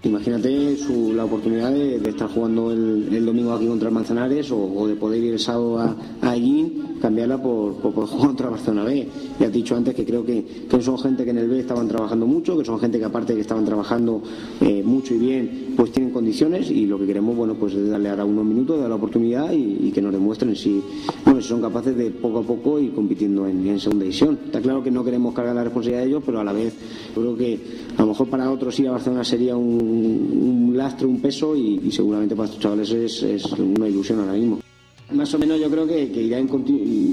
Imagínate 0.04 0.78
su, 0.78 1.14
la 1.14 1.26
oportunidad 1.26 1.74
de, 1.74 1.98
estar 1.98 2.30
jugando 2.30 2.72
el, 2.72 3.26
domingo 3.26 3.52
aquí 3.52 3.68
contra 3.68 3.90
el 3.90 3.94
Manzanares 3.94 4.50
o, 4.50 4.88
de 4.88 4.96
poder 4.96 5.22
ir 5.22 5.34
el 5.34 5.40
sábado 5.40 5.78
a, 5.78 5.96
a 6.22 6.36
cambiarla 7.02 7.42
por, 7.42 7.76
por, 7.76 8.08
jugar 8.08 8.28
contra 8.28 8.50
Barcelona 8.50 8.86
B. 8.86 9.08
Ya 9.40 9.48
he 9.48 9.50
dicho 9.50 9.76
antes 9.76 9.94
que 9.96 10.06
creo 10.06 10.26
que, 10.26 10.68
que, 10.70 10.82
son 10.82 10.98
gente 11.00 11.26
que 11.26 11.32
en 11.32 11.40
el 11.40 11.50
B 11.50 11.60
estaban 11.60 11.88
trabajando 11.88 12.26
mucho, 12.26 12.58
que 12.58 12.64
son 12.64 12.80
gente 12.80 12.98
que 12.98 13.06
aparte 13.06 13.36
que 13.36 13.42
estaban 13.42 13.66
trabajando 13.66 14.22
eh, 14.62 14.84
mucho 14.86 15.14
y 15.16 15.18
bien, 15.18 15.74
pues 15.76 15.92
tienen 15.92 16.14
condiciones 16.14 16.72
y 16.72 16.86
lo 16.86 16.98
que 16.98 17.06
queremos, 17.06 17.36
bueno, 17.36 17.56
pues 17.56 17.74
es 17.74 17.90
darle 17.90 18.10
ahora 18.10 18.24
unos 18.24 18.46
minutos, 18.46 18.80
dar 18.80 18.90
la 18.90 18.96
oportunidad 18.96 19.52
y, 19.52 19.92
que 19.92 20.02
nos 20.02 20.14
demuestren 20.14 20.56
si, 20.56 20.82
bueno, 21.26 21.42
si 21.42 21.48
son 21.48 21.62
capaces 21.62 21.98
de 21.98 22.12
poco 22.12 22.40
a 22.40 22.44
poco 22.44 22.80
ir 22.80 22.94
compitiendo 22.94 23.48
en, 23.48 23.66
en 23.66 23.80
segunda 23.80 24.04
división. 24.04 24.38
Está 24.46 24.62
claro 24.62 24.84
que 24.84 24.92
no 24.92 25.04
queremos 25.04 25.34
cargar 25.34 25.56
la 25.56 25.64
responsabilidad 25.64 26.04
de 26.04 26.10
ellos, 26.10 26.24
pero 26.26 26.40
a 26.40 26.44
la 26.44 26.54
vez 26.54 26.74
creo 27.14 27.36
que 27.36 27.60
a 27.98 28.02
lo 28.02 28.10
mejor 28.10 28.30
para 28.30 28.52
otros 28.52 28.80
ir 28.80 28.88
a 28.88 28.92
Barcelona 28.92 29.24
sería 29.24 29.56
un 29.56 30.74
lastre, 30.76 31.06
un 31.06 31.22
peso 31.22 31.56
y, 31.56 31.92
seguramente 31.92 32.36
para 32.36 32.46
estos 32.46 32.62
chavales 32.62 32.92
es, 32.92 33.46
una 33.54 33.88
ilusión 33.88 34.20
ahora 34.20 34.34
mismo. 34.34 34.60
Más 35.12 35.34
o 35.34 35.40
menos 35.40 35.60
yo 35.60 35.70
creo 35.72 35.88
que, 35.88 36.04
irá, 36.04 36.38
en, 36.38 36.50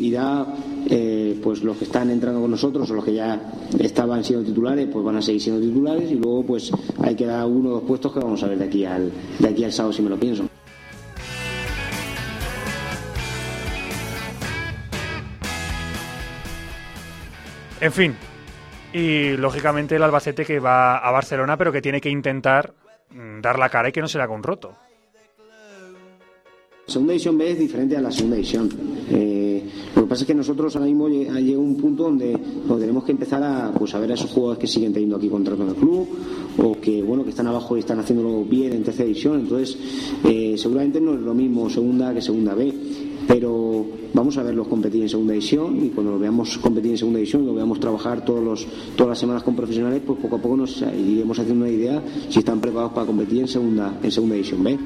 irá 0.02 0.46
eh, 0.86 1.38
pues 1.42 1.62
los 1.62 1.78
que 1.78 1.84
están 1.84 2.10
entrando 2.10 2.42
con 2.42 2.50
nosotros 2.50 2.90
o 2.90 2.94
los 2.94 3.04
que 3.04 3.14
ya 3.14 3.52
estaban 3.78 4.22
siendo 4.22 4.44
titulares 4.44 4.86
pues 4.92 5.02
van 5.02 5.16
a 5.16 5.22
seguir 5.22 5.40
siendo 5.40 5.62
titulares 5.62 6.10
y 6.10 6.14
luego 6.14 6.44
pues 6.44 6.70
hay 7.02 7.14
que 7.14 7.24
dar 7.24 7.46
uno 7.46 7.70
o 7.70 7.72
dos 7.72 7.82
puestos 7.84 8.12
que 8.12 8.20
vamos 8.20 8.42
a 8.42 8.48
ver 8.48 8.58
de 8.58 8.64
aquí 8.66 8.84
al, 8.84 9.10
de 9.38 9.48
aquí 9.48 9.64
al 9.64 9.72
sábado 9.72 9.94
si 9.94 10.02
me 10.02 10.10
lo 10.10 10.20
pienso. 10.20 10.44
En 17.80 17.92
fin, 17.92 18.14
y 18.92 19.36
lógicamente 19.36 19.96
el 19.96 20.02
Albacete 20.02 20.44
que 20.44 20.58
va 20.58 20.98
a 20.98 21.10
Barcelona, 21.10 21.56
pero 21.56 21.72
que 21.72 21.82
tiene 21.82 22.00
que 22.00 22.10
intentar 22.10 22.72
mm, 23.10 23.40
dar 23.40 23.58
la 23.58 23.68
cara 23.68 23.88
y 23.88 23.92
que 23.92 24.00
no 24.00 24.08
se 24.08 24.18
le 24.18 24.24
haga 24.24 24.34
un 24.34 24.42
roto. 24.42 24.74
Segunda 26.86 27.14
edición 27.14 27.36
B 27.36 27.50
es 27.50 27.58
diferente 27.58 27.96
a 27.96 28.00
la 28.00 28.12
segunda 28.12 28.36
edición. 28.36 28.68
Eh, 29.10 29.60
lo 29.96 30.02
que 30.02 30.08
pasa 30.08 30.22
es 30.22 30.26
que 30.28 30.34
nosotros 30.34 30.76
ahora 30.76 30.86
mismo 30.86 31.08
llega 31.08 31.58
un 31.58 31.76
punto 31.76 32.04
donde, 32.04 32.38
tenemos 32.78 33.02
que 33.02 33.10
empezar 33.10 33.42
a, 33.42 33.72
pues, 33.72 33.92
a 33.96 33.98
ver 33.98 34.12
a 34.12 34.14
esos 34.14 34.30
jugadores 34.30 34.60
que 34.60 34.68
siguen 34.68 34.92
teniendo 34.92 35.16
aquí 35.16 35.28
contrato 35.28 35.64
en 35.64 35.70
el 35.70 35.74
club 35.74 36.08
o 36.58 36.80
que 36.80 37.02
bueno 37.02 37.24
que 37.24 37.30
están 37.30 37.48
abajo 37.48 37.76
y 37.76 37.80
están 37.80 37.98
haciéndolo 37.98 38.44
bien 38.44 38.72
en 38.72 38.84
tercera 38.84 39.04
división. 39.04 39.40
Entonces, 39.40 39.76
eh, 40.24 40.54
seguramente 40.56 41.00
no 41.00 41.14
es 41.14 41.20
lo 41.20 41.34
mismo 41.34 41.68
segunda 41.68 42.14
que 42.14 42.22
segunda 42.22 42.54
B 42.54 42.72
pero 43.26 43.86
vamos 44.12 44.36
a 44.38 44.42
verlos 44.42 44.68
competir 44.68 45.02
en 45.02 45.08
segunda 45.08 45.32
división 45.32 45.84
y 45.84 45.90
cuando 45.90 46.12
lo 46.12 46.18
veamos 46.18 46.58
competir 46.58 46.92
en 46.92 46.98
segunda 46.98 47.18
división 47.18 47.42
y 47.42 47.46
lo 47.46 47.54
veamos 47.54 47.80
trabajar 47.80 48.24
todos 48.24 48.42
los, 48.42 48.66
todas 48.96 49.10
las 49.10 49.18
semanas 49.18 49.42
con 49.42 49.56
profesionales, 49.56 50.02
pues 50.06 50.18
poco 50.20 50.36
a 50.36 50.38
poco 50.40 50.56
nos 50.56 50.82
iremos 50.82 51.38
haciendo 51.38 51.64
una 51.64 51.72
idea 51.72 52.02
si 52.28 52.38
están 52.38 52.60
preparados 52.60 52.92
para 52.92 53.06
competir 53.06 53.40
en 53.40 53.48
segunda, 53.48 53.98
en 54.02 54.10
segunda 54.10 54.34
división 54.34 54.62
B. 54.62 54.78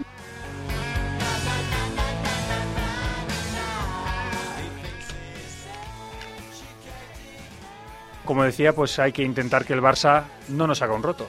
Como 8.24 8.44
decía, 8.44 8.72
pues 8.72 8.96
hay 9.00 9.10
que 9.10 9.24
intentar 9.24 9.64
que 9.64 9.72
el 9.72 9.80
Barça 9.80 10.22
no 10.50 10.68
nos 10.68 10.82
haga 10.82 10.94
un 10.94 11.02
roto. 11.02 11.26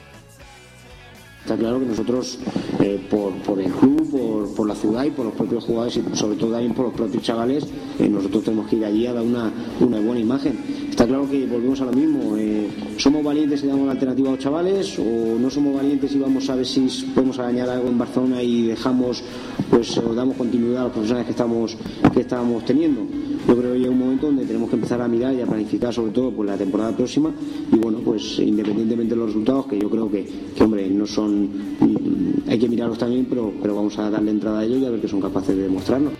Está 1.42 1.58
claro 1.58 1.80
que 1.80 1.88
nosotros, 1.88 2.38
eh, 2.80 3.02
por, 3.10 3.60
el 3.60 3.72
club, 3.72 4.54
por, 4.56 4.68
la 4.68 4.76
ciudad 4.76 5.06
y 5.06 5.10
por 5.10 5.26
los 5.26 5.34
propios 5.34 5.66
jugadores 5.66 5.98
y 5.98 6.16
sobre 6.16 6.38
todo 6.38 6.52
también 6.52 6.74
por 6.74 6.86
los 6.86 6.94
propios 6.94 7.24
chavales, 7.24 7.66
eh, 8.00 8.08
nosotros 8.08 8.44
tenemos 8.44 8.68
que 8.68 8.76
ir 8.76 8.86
allí 8.86 9.08
a 9.08 9.14
dar 9.14 9.24
una, 9.24 9.52
buena 9.80 10.20
imagen. 10.20 10.60
Está 10.90 11.08
claro 11.08 11.28
que 11.30 11.48
volvemos 11.48 11.82
a 11.82 11.86
lo 11.86 11.94
mismo. 11.94 12.38
Eh, 12.38 12.70
¿Somos 12.98 13.24
valientes 13.24 13.64
y 13.64 13.68
damos 13.68 13.88
la 13.88 13.94
alternativa 13.94 14.30
a 14.30 14.32
los 14.34 14.40
chavales 14.40 15.00
o 15.00 15.40
no 15.40 15.50
somos 15.50 15.76
valientes 15.76 16.14
y 16.14 16.20
vamos 16.20 16.48
a 16.48 16.56
ver 16.56 16.66
si 16.66 16.82
podemos 17.16 17.40
arañar 17.40 17.70
algo 17.70 17.90
en 17.90 17.98
Barcelona 17.98 18.44
y 18.44 18.68
dejamos, 18.68 19.24
pues, 19.72 19.98
o 19.98 20.14
damos 20.14 20.38
continuidad 20.38 20.82
a 20.82 20.84
los 20.86 20.94
profesionales 20.94 21.26
que 21.26 21.32
estamos, 21.32 21.78
que 22.14 22.22
estábamos 22.22 22.64
teniendo? 22.66 23.02
Yo 23.48 23.58
creo 23.58 23.74
que 23.74 23.80
llega 23.80 23.92
un 23.92 24.00
momento 24.00 24.28
donde 24.28 24.46
tenemos 24.46 24.70
que 24.70 24.76
empezar 24.76 25.02
a 25.02 25.08
mirar 25.08 25.34
y 25.34 25.42
a 25.42 25.46
planificar 25.46 25.94
sobre 25.94 26.12
todo 26.12 26.32
pues, 26.32 26.50
la 26.50 26.58
temporada 26.58 26.96
próxima 26.96 27.32
y 27.72 27.78
bueno, 27.78 28.00
pues 28.00 28.40
independientemente 28.40 29.14
de 29.14 29.20
los 29.20 29.28
resultados, 29.28 29.66
que 29.68 29.80
yo 29.80 29.90
creo 29.90 30.10
que, 30.10 30.26
que 30.56 30.64
hombre, 30.64 30.88
no 30.90 31.06
son, 31.06 31.50
mm, 31.80 32.50
hay 32.50 32.60
que 32.60 32.68
mirarlos 32.68 32.98
también, 32.98 33.26
pero, 33.26 33.54
pero 33.62 33.76
vamos 33.76 33.98
a 34.00 34.10
darle 34.10 34.32
entrada 34.32 34.60
a 34.60 34.64
ellos 34.64 34.80
y 34.80 34.86
a 34.86 34.90
ver 34.90 35.02
que 35.02 35.08
son 35.08 35.22
capaces 35.22 35.56
de 35.56 35.64
demostrarlo. 35.64 36.12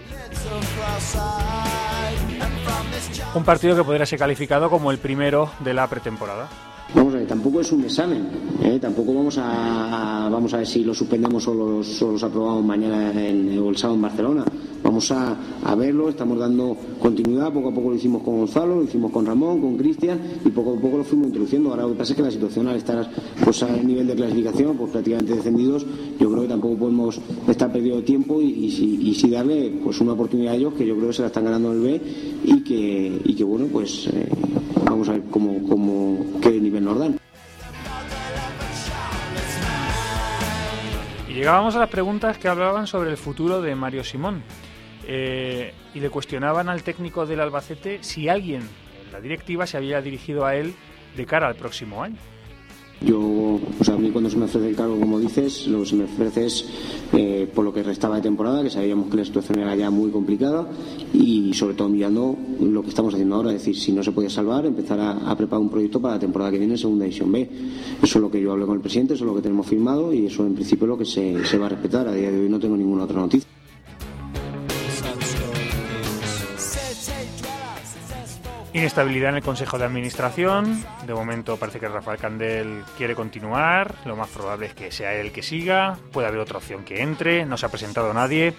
Un 3.34 3.44
partido 3.44 3.76
que 3.76 3.84
podría 3.84 4.06
ser 4.06 4.20
calificado 4.20 4.70
como 4.70 4.92
el 4.92 4.98
primero 4.98 5.50
de 5.64 5.74
la 5.74 5.88
pretemporada. 5.90 6.50
Vamos 6.94 7.14
a 7.14 7.18
ver, 7.18 7.28
tampoco 7.28 7.62
es 7.62 7.72
un 7.72 7.86
examen, 7.86 8.28
¿eh? 8.62 8.78
tampoco 8.82 9.14
vamos 9.14 9.38
a, 9.38 10.28
vamos 10.30 10.54
a 10.54 10.58
ver 10.58 10.68
si 10.68 10.84
lo 10.84 10.94
suspendemos 10.94 11.48
o 11.48 11.54
los, 11.54 12.02
o 12.02 12.12
los 12.12 12.24
aprobamos 12.24 12.66
mañana 12.66 13.12
en, 13.12 13.50
el 13.50 13.78
sábado 13.78 13.96
en 13.96 14.02
Barcelona. 14.02 14.46
Vamos 14.84 15.12
a, 15.12 15.36
a, 15.64 15.76
verlo, 15.76 16.10
estamos 16.10 16.40
dando 16.40 16.76
continuidad, 17.00 17.54
poco 17.54 17.70
a 17.70 17.74
poco 17.74 17.90
lo 17.90 17.96
hicimos 17.96 18.24
con 18.24 18.40
Gonzalo, 18.40 18.78
lo 18.78 18.84
hicimos 18.84 19.12
con 19.12 19.26
Ramón, 19.26 19.62
con 19.62 19.78
Cristian 19.78 20.20
y 20.44 20.50
poco 20.50 20.76
a 20.76 20.80
poco 20.80 20.98
lo 20.98 21.04
fuimos 21.04 21.28
introduciendo. 21.28 21.70
Ahora 21.70 21.84
lo 21.84 21.90
que 21.90 21.96
pasa 21.96 22.14
es 22.14 22.18
que 22.18 22.24
la 22.24 22.32
situación 22.32 22.68
al 22.68 22.78
estar 22.78 23.10
pues, 23.44 23.62
a 23.64 23.72
nivel 23.72 24.08
de 24.08 24.16
clasificación, 24.16 24.78
pues 24.78 24.92
prácticamente 24.92 25.36
descendidos, 25.36 25.86
yo 26.20 26.32
creo 26.32 26.42
que 26.44 26.48
tampoco 26.48 26.78
podemos 26.78 27.22
estar 27.48 27.72
perdiendo 27.72 28.04
tiempo 28.04 28.42
y, 28.42 28.46
y, 28.46 29.14
sí 29.14 29.30
darle 29.30 29.80
pues 29.84 30.02
una 30.02 30.14
oportunidad 30.14 30.54
a 30.54 30.56
ellos 30.56 30.74
que 30.74 30.86
yo 30.86 30.96
creo 30.96 31.08
que 31.08 31.14
se 31.14 31.22
la 31.22 31.28
están 31.28 31.46
ganando 31.46 31.72
el 31.74 31.82
B 31.82 32.02
y 32.46 32.64
que, 32.64 33.22
y 33.24 33.36
que 33.36 33.44
bueno, 33.44 33.68
pues 33.72 34.08
eh, 34.08 34.30
vamos 34.86 35.08
a 35.10 35.14
ver 35.14 35.24
cómo, 35.30 35.68
cómo, 35.68 36.26
qué 36.42 36.60
nivel 36.60 36.86
nos 36.86 36.98
dan. 36.98 37.18
Y 41.30 41.34
llegábamos 41.34 41.76
a 41.76 41.80
las 41.80 41.90
preguntas 41.90 42.38
que 42.38 42.48
hablaban 42.48 42.88
sobre 42.88 43.12
el 43.12 43.18
futuro 43.18 43.62
de 43.62 43.76
Mario 43.76 44.04
Simón. 44.04 44.44
Eh, 45.14 45.74
y 45.94 46.00
le 46.00 46.10
cuestionaban 46.10 46.70
al 46.70 46.84
técnico 46.84 47.26
del 47.26 47.42
Albacete 47.42 48.02
si 48.02 48.30
alguien 48.30 48.62
en 48.62 49.12
la 49.12 49.20
directiva 49.20 49.68
se 49.68 49.76
había 49.76 50.02
dirigido 50.02 50.46
a 50.46 50.56
él 50.56 50.74
de 51.18 51.26
cara 51.26 51.50
al 51.50 51.56
próximo 51.56 52.02
año. 52.02 52.16
Yo, 53.02 53.60
sea, 53.82 53.96
a 53.96 53.98
mí 53.98 54.10
cuando 54.12 54.30
se 54.30 54.38
me 54.38 54.46
ofrece 54.46 54.70
el 54.70 54.76
cargo, 54.78 54.98
como 54.98 55.20
dices, 55.20 55.68
lo 55.68 55.82
que 55.82 55.86
se 55.88 55.96
me 55.98 56.06
ofrece 56.06 56.46
es 56.46 56.66
eh, 57.12 57.46
por 57.54 57.66
lo 57.66 57.74
que 57.74 57.84
restaba 57.84 58.16
de 58.16 58.22
temporada, 58.22 58.64
que 58.64 58.70
sabíamos 58.70 59.10
que 59.10 59.18
la 59.18 59.26
situación 59.26 59.60
era 59.60 59.76
ya 59.76 59.90
muy 59.90 60.12
complicada 60.12 60.66
y 61.14 61.54
sobre 61.56 61.74
todo 61.74 61.90
mirando 61.90 62.38
lo 62.62 62.82
que 62.82 62.90
estamos 62.90 63.14
haciendo 63.14 63.36
ahora, 63.36 63.50
es 63.50 63.56
decir, 63.56 63.76
si 63.76 63.92
no 63.92 64.04
se 64.04 64.14
podía 64.14 64.30
salvar, 64.30 64.66
empezar 64.66 65.00
a, 65.02 65.36
preparar 65.36 65.60
un 65.60 65.70
proyecto 65.70 66.00
para 66.00 66.14
la 66.14 66.20
temporada 66.22 66.52
que 66.52 66.58
viene 66.60 66.76
en 66.76 66.78
Segunda 66.78 67.04
División 67.04 67.30
B. 67.34 67.50
Eso 68.02 68.18
es 68.18 68.22
lo 68.22 68.32
que 68.32 68.40
yo 68.40 68.54
hablé 68.54 68.66
con 68.66 68.76
el 68.76 68.82
presidente, 68.82 69.16
eso 69.16 69.26
es 69.26 69.28
lo 69.28 69.36
que 69.36 69.42
tenemos 69.42 69.68
firmado 69.68 70.14
y 70.14 70.28
eso 70.28 70.46
en 70.46 70.54
principio 70.54 70.86
es 70.86 70.90
lo 70.90 70.98
que 70.98 71.06
se 71.06 71.58
va 71.58 71.66
a 71.66 71.70
respetar. 71.70 72.08
A 72.08 72.14
día 72.14 72.32
de 72.32 72.40
hoy 72.40 72.48
no 72.48 72.62
tengo 72.62 72.78
ninguna 72.78 73.04
otra 73.04 73.20
noticia. 73.20 73.61
Inestabilidad 78.74 79.32
en 79.32 79.36
el 79.36 79.44
Consejo 79.44 79.78
de 79.78 79.84
Administración. 79.84 80.82
De 81.06 81.14
momento 81.14 81.58
parece 81.58 81.78
que 81.78 81.90
Rafael 81.90 82.18
Candel 82.18 82.84
quiere 82.98 83.16
continuar. 83.16 83.96
Lo 84.06 84.16
más 84.16 84.30
probable 84.30 84.68
es 84.68 84.74
que 84.74 84.92
sea 84.92 85.14
él 85.14 85.34
que 85.34 85.44
siga. 85.44 85.98
Puede 86.14 86.30
haber 86.30 86.40
otra 86.40 86.58
opción 86.58 86.86
que 86.86 87.02
entre. 87.02 87.46
No 87.46 87.58
se 87.58 87.66
ha 87.66 87.70
presentado 87.70 88.14
nadie. 88.14 88.54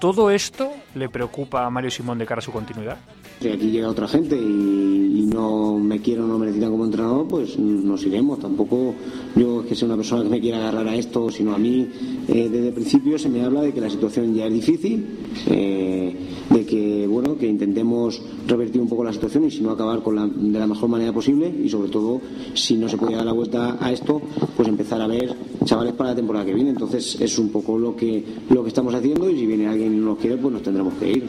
¿Todo 0.00 0.30
esto 0.30 0.70
le 0.94 1.08
preocupa 1.08 1.64
a 1.64 1.70
Mario 1.70 1.90
Simón 1.90 2.18
de 2.18 2.26
cara 2.26 2.40
a 2.40 2.42
su 2.42 2.52
continuidad? 2.52 2.98
Si 3.40 3.48
aquí 3.48 3.70
llega 3.70 3.88
otra 3.88 4.08
gente 4.08 4.36
y, 4.36 5.26
no 5.26 5.78
me 5.78 6.00
quiero 6.00 6.26
no 6.26 6.38
me 6.38 6.46
necesitan 6.46 6.70
como 6.70 6.84
entrenador, 6.84 7.28
pues 7.28 7.58
nos 7.58 8.02
iremos. 8.04 8.38
Tampoco 8.38 8.94
yo 9.34 9.60
es 9.62 9.66
que 9.66 9.74
sea 9.74 9.86
una 9.86 9.96
persona 9.96 10.22
que 10.22 10.30
me 10.30 10.40
quiera 10.40 10.58
agarrar 10.58 10.88
a 10.88 10.94
esto, 10.94 11.30
sino 11.30 11.54
a 11.54 11.58
mí 11.58 11.88
eh, 12.28 12.48
desde 12.50 12.68
el 12.68 12.72
principio 12.72 13.18
se 13.18 13.28
me 13.28 13.42
habla 13.42 13.60
de 13.60 13.72
que 13.74 13.80
la 13.80 13.90
situación 13.90 14.34
ya 14.34 14.46
es 14.46 14.52
difícil, 14.52 15.06
eh, 15.48 16.16
de 16.48 16.64
que 16.64 17.06
bueno 17.06 17.36
que 17.36 17.46
intentemos 17.46 18.22
revertir 18.46 18.80
un 18.80 18.88
poco 18.88 19.04
la 19.04 19.12
situación 19.12 19.44
y 19.44 19.50
si 19.50 19.60
no 19.60 19.72
acabar 19.72 20.02
con 20.02 20.14
la, 20.14 20.26
de 20.26 20.58
la 20.58 20.66
mejor 20.66 20.88
manera 20.88 21.12
posible 21.12 21.48
y 21.48 21.68
sobre 21.68 21.90
todo 21.90 22.20
si 22.54 22.76
no 22.76 22.88
se 22.88 22.96
puede 22.96 23.16
dar 23.16 23.26
la 23.26 23.32
vuelta 23.32 23.76
a 23.80 23.92
esto, 23.92 24.22
pues 24.56 24.68
empezar 24.68 25.02
a 25.02 25.06
ver 25.06 25.34
chavales 25.64 25.92
para 25.94 26.10
la 26.10 26.16
temporada 26.16 26.46
que 26.46 26.54
viene. 26.54 26.70
Entonces 26.70 27.20
es 27.20 27.38
un 27.38 27.50
poco 27.50 27.78
lo 27.78 27.94
que 27.94 28.24
lo 28.48 28.62
que 28.62 28.68
estamos 28.68 28.94
haciendo 28.94 29.28
y 29.28 29.38
si 29.38 29.46
viene 29.46 29.66
alguien 29.66 29.85
no 29.88 30.10
nos 30.10 30.18
quiere, 30.18 30.36
pues 30.36 30.52
nos 30.52 30.62
tendremos 30.62 30.94
que 30.94 31.08
ir. 31.08 31.28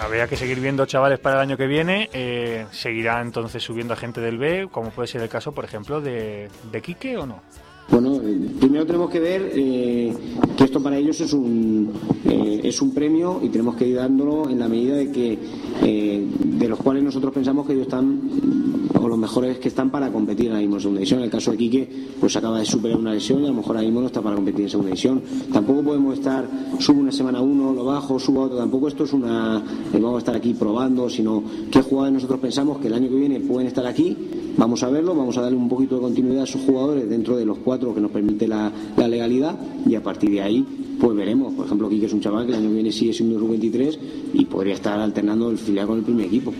Habría 0.00 0.28
que 0.28 0.36
seguir 0.36 0.60
viendo 0.60 0.86
chavales 0.86 1.18
para 1.18 1.36
el 1.36 1.42
año 1.42 1.56
que 1.56 1.66
viene. 1.66 2.10
Eh, 2.12 2.66
¿Seguirá 2.70 3.20
entonces 3.20 3.62
subiendo 3.62 3.94
a 3.94 3.96
gente 3.96 4.20
del 4.20 4.38
B, 4.38 4.68
como 4.70 4.90
puede 4.90 5.08
ser 5.08 5.22
el 5.22 5.28
caso, 5.28 5.52
por 5.52 5.64
ejemplo, 5.64 6.00
de, 6.00 6.48
de 6.70 6.82
Quique 6.82 7.16
o 7.16 7.26
no? 7.26 7.40
Bueno, 7.88 8.20
eh, 8.22 8.50
primero 8.58 8.84
tenemos 8.84 9.10
que 9.10 9.20
ver 9.20 9.52
eh, 9.54 10.12
que 10.56 10.64
esto 10.64 10.82
para 10.82 10.96
ellos 10.96 11.20
es 11.20 11.32
un, 11.32 11.92
eh, 12.24 12.60
es 12.64 12.82
un 12.82 12.92
premio 12.92 13.40
y 13.42 13.48
tenemos 13.48 13.76
que 13.76 13.86
ir 13.86 13.96
dándolo 13.96 14.50
en 14.50 14.58
la 14.58 14.68
medida 14.68 14.96
de 14.96 15.12
que 15.12 15.38
eh, 15.82 16.26
de 16.44 16.68
los 16.68 16.80
cuales 16.80 17.04
nosotros 17.04 17.32
pensamos 17.32 17.64
que 17.64 17.74
ellos 17.74 17.86
están 17.86 18.85
o 19.00 19.08
los 19.08 19.18
mejores 19.18 19.58
que 19.58 19.68
están 19.68 19.90
para 19.90 20.10
competir 20.10 20.48
ahora 20.48 20.60
mismo 20.60 20.76
en 20.76 20.80
segunda 20.80 20.98
división. 21.00 21.20
En 21.20 21.24
el 21.24 21.30
caso 21.30 21.50
de 21.50 21.56
Quique, 21.56 21.88
pues 22.20 22.36
acaba 22.36 22.58
de 22.58 22.64
superar 22.64 22.98
una 22.98 23.12
lesión 23.12 23.42
y 23.42 23.44
a 23.44 23.48
lo 23.48 23.54
mejor 23.54 23.76
ahora 23.76 23.86
mismo 23.86 24.00
no 24.00 24.06
está 24.06 24.22
para 24.22 24.36
competir 24.36 24.62
en 24.62 24.70
segunda 24.70 24.88
división. 24.88 25.22
Tampoco 25.52 25.82
podemos 25.82 26.18
estar, 26.18 26.48
subo 26.78 27.00
una 27.00 27.12
semana 27.12 27.40
uno, 27.40 27.72
lo 27.72 27.84
bajo, 27.84 28.18
subo 28.18 28.42
otro. 28.42 28.56
Tampoco 28.56 28.88
esto 28.88 29.04
es 29.04 29.12
una, 29.12 29.62
eh, 29.92 29.98
vamos 30.00 30.16
a 30.16 30.18
estar 30.18 30.36
aquí 30.36 30.54
probando, 30.54 31.08
sino 31.10 31.42
qué 31.70 31.82
jugadores 31.82 32.14
nosotros 32.14 32.40
pensamos 32.40 32.78
que 32.78 32.88
el 32.88 32.94
año 32.94 33.08
que 33.08 33.16
viene 33.16 33.40
pueden 33.40 33.66
estar 33.66 33.86
aquí. 33.86 34.16
Vamos 34.56 34.82
a 34.82 34.88
verlo, 34.88 35.14
vamos 35.14 35.36
a 35.36 35.42
darle 35.42 35.58
un 35.58 35.68
poquito 35.68 35.96
de 35.96 36.00
continuidad 36.00 36.42
a 36.42 36.44
esos 36.44 36.62
jugadores 36.62 37.08
dentro 37.08 37.36
de 37.36 37.44
los 37.44 37.58
cuatro 37.58 37.94
que 37.94 38.00
nos 38.00 38.10
permite 38.10 38.48
la, 38.48 38.72
la 38.96 39.06
legalidad 39.06 39.54
y 39.86 39.94
a 39.94 40.02
partir 40.02 40.30
de 40.30 40.40
ahí 40.40 40.66
pues 40.98 41.14
veremos. 41.14 41.52
Por 41.54 41.66
ejemplo, 41.66 41.88
Quique 41.88 42.06
es 42.06 42.12
un 42.12 42.20
chaval 42.20 42.46
que 42.46 42.52
el 42.52 42.58
año 42.58 42.68
que 42.68 42.74
viene 42.74 42.92
sigue 42.92 43.12
siendo 43.12 43.36
un 43.36 43.50
23 43.50 43.98
y 44.32 44.44
podría 44.46 44.74
estar 44.74 44.98
alternando 44.98 45.50
el 45.50 45.58
filial 45.58 45.86
con 45.86 45.98
el 45.98 46.04
primer 46.04 46.26
equipo. 46.26 46.52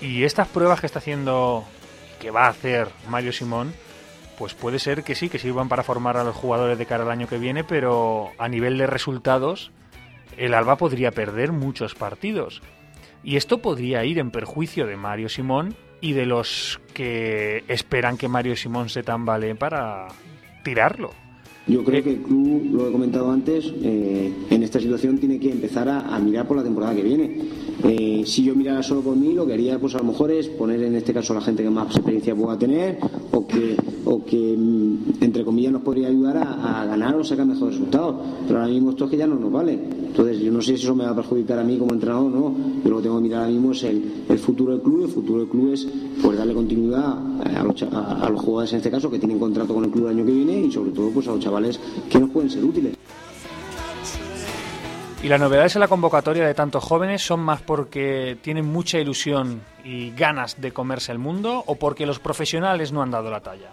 Y 0.00 0.24
estas 0.24 0.48
pruebas 0.48 0.80
que 0.80 0.86
está 0.86 1.00
haciendo, 1.00 1.64
que 2.20 2.30
va 2.30 2.46
a 2.46 2.50
hacer 2.50 2.88
Mario 3.08 3.32
Simón, 3.32 3.74
pues 4.38 4.54
puede 4.54 4.78
ser 4.78 5.02
que 5.02 5.14
sí, 5.14 5.28
que 5.28 5.38
sirvan 5.38 5.68
para 5.68 5.82
formar 5.82 6.16
a 6.16 6.24
los 6.24 6.36
jugadores 6.36 6.78
de 6.78 6.86
cara 6.86 7.02
al 7.02 7.10
año 7.10 7.26
que 7.26 7.38
viene, 7.38 7.64
pero 7.64 8.30
a 8.38 8.48
nivel 8.48 8.78
de 8.78 8.86
resultados, 8.86 9.72
el 10.36 10.54
Alba 10.54 10.76
podría 10.76 11.10
perder 11.10 11.50
muchos 11.50 11.96
partidos. 11.96 12.62
Y 13.24 13.36
esto 13.36 13.58
podría 13.58 14.04
ir 14.04 14.20
en 14.20 14.30
perjuicio 14.30 14.86
de 14.86 14.96
Mario 14.96 15.28
Simón 15.28 15.74
y 16.00 16.12
de 16.12 16.26
los 16.26 16.80
que 16.94 17.64
esperan 17.66 18.16
que 18.16 18.28
Mario 18.28 18.54
Simón 18.54 18.88
se 18.88 19.02
tambalee 19.02 19.56
para 19.56 20.06
tirarlo. 20.62 21.10
Yo 21.68 21.84
creo 21.84 22.02
que 22.02 22.12
el 22.12 22.22
club, 22.22 22.70
lo 22.72 22.88
he 22.88 22.92
comentado 22.92 23.30
antes, 23.30 23.70
eh, 23.82 24.32
en 24.48 24.62
esta 24.62 24.80
situación 24.80 25.18
tiene 25.18 25.38
que 25.38 25.50
empezar 25.50 25.86
a, 25.88 26.18
mirar 26.18 26.48
por 26.48 26.56
la 26.56 26.62
temporada 26.62 26.94
que 26.94 27.02
viene. 27.02 27.36
Eh, 27.84 28.22
si 28.24 28.42
yo 28.42 28.54
mirara 28.54 28.82
solo 28.82 29.02
por 29.02 29.14
mí, 29.16 29.34
lo 29.34 29.46
que 29.46 29.52
haría 29.52 29.78
pues 29.78 29.94
a 29.94 29.98
lo 29.98 30.04
mejor 30.04 30.30
es 30.30 30.48
poner 30.48 30.82
en 30.82 30.96
este 30.96 31.12
caso 31.12 31.34
a 31.34 31.36
la 31.36 31.42
gente 31.42 31.62
que 31.62 31.70
más 31.70 31.94
experiencia 31.94 32.34
pueda 32.34 32.58
tener 32.58 32.98
o 33.32 33.46
que, 33.46 33.76
o 34.06 34.24
que 34.24 34.54
entre 35.20 35.44
comillas 35.44 35.72
nos 35.72 35.82
podría 35.82 36.08
ayudar 36.08 36.38
a, 36.38 36.80
a 36.80 36.86
ganar 36.86 37.14
o 37.16 37.22
sacar 37.22 37.46
mejores 37.46 37.74
resultados. 37.74 38.16
Pero 38.46 38.60
ahora 38.60 38.72
mismo 38.72 38.90
esto 38.90 39.04
es 39.04 39.10
que 39.10 39.16
ya 39.18 39.26
no 39.26 39.36
nos 39.36 39.52
vale. 39.52 39.74
Entonces 39.74 40.40
yo 40.40 40.50
no 40.50 40.60
sé 40.62 40.76
si 40.76 40.84
eso 40.84 40.94
me 40.94 41.04
va 41.04 41.10
a 41.10 41.14
perjudicar 41.14 41.58
a 41.58 41.64
mí 41.64 41.76
como 41.76 41.92
entrenador 41.92 42.32
o 42.32 42.34
no. 42.34 42.54
Yo 42.82 42.90
lo 42.90 42.96
que 42.96 43.02
tengo 43.04 43.16
que 43.18 43.22
mirar 43.22 43.40
ahora 43.42 43.52
mismo 43.52 43.72
es 43.72 43.84
el, 43.84 44.02
el 44.28 44.38
futuro 44.38 44.72
del 44.72 44.80
club. 44.80 45.04
El 45.04 45.10
futuro 45.10 45.40
del 45.40 45.48
club 45.48 45.72
es 45.72 45.86
pues 46.22 46.36
darle 46.36 46.54
continuidad 46.54 47.18
a 47.40 47.62
los, 47.62 47.82
a, 47.82 48.26
a 48.26 48.30
los 48.30 48.40
jugadores 48.40 48.72
en 48.72 48.78
este 48.78 48.90
caso 48.90 49.10
que 49.10 49.18
tienen 49.18 49.38
contrato 49.38 49.74
con 49.74 49.84
el 49.84 49.90
club 49.90 50.06
el 50.06 50.16
año 50.16 50.26
que 50.26 50.32
viene 50.32 50.62
y 50.62 50.72
sobre 50.72 50.90
todo 50.90 51.10
pues 51.10 51.28
a 51.28 51.32
los 51.32 51.40
chavales 51.40 51.57
que 52.10 52.18
nos 52.18 52.30
pueden 52.30 52.50
ser 52.50 52.64
útiles. 52.64 52.94
Y 55.22 55.28
las 55.28 55.40
novedades 55.40 55.74
en 55.74 55.80
la 55.80 55.88
convocatoria 55.88 56.46
de 56.46 56.54
tantos 56.54 56.84
jóvenes 56.84 57.22
son 57.22 57.40
más 57.40 57.60
porque 57.60 58.38
tienen 58.40 58.66
mucha 58.66 59.00
ilusión 59.00 59.60
y 59.84 60.10
ganas 60.12 60.60
de 60.60 60.70
comerse 60.70 61.10
el 61.10 61.18
mundo 61.18 61.64
o 61.66 61.74
porque 61.74 62.06
los 62.06 62.20
profesionales 62.20 62.92
no 62.92 63.02
han 63.02 63.10
dado 63.10 63.28
la 63.28 63.40
talla. 63.40 63.70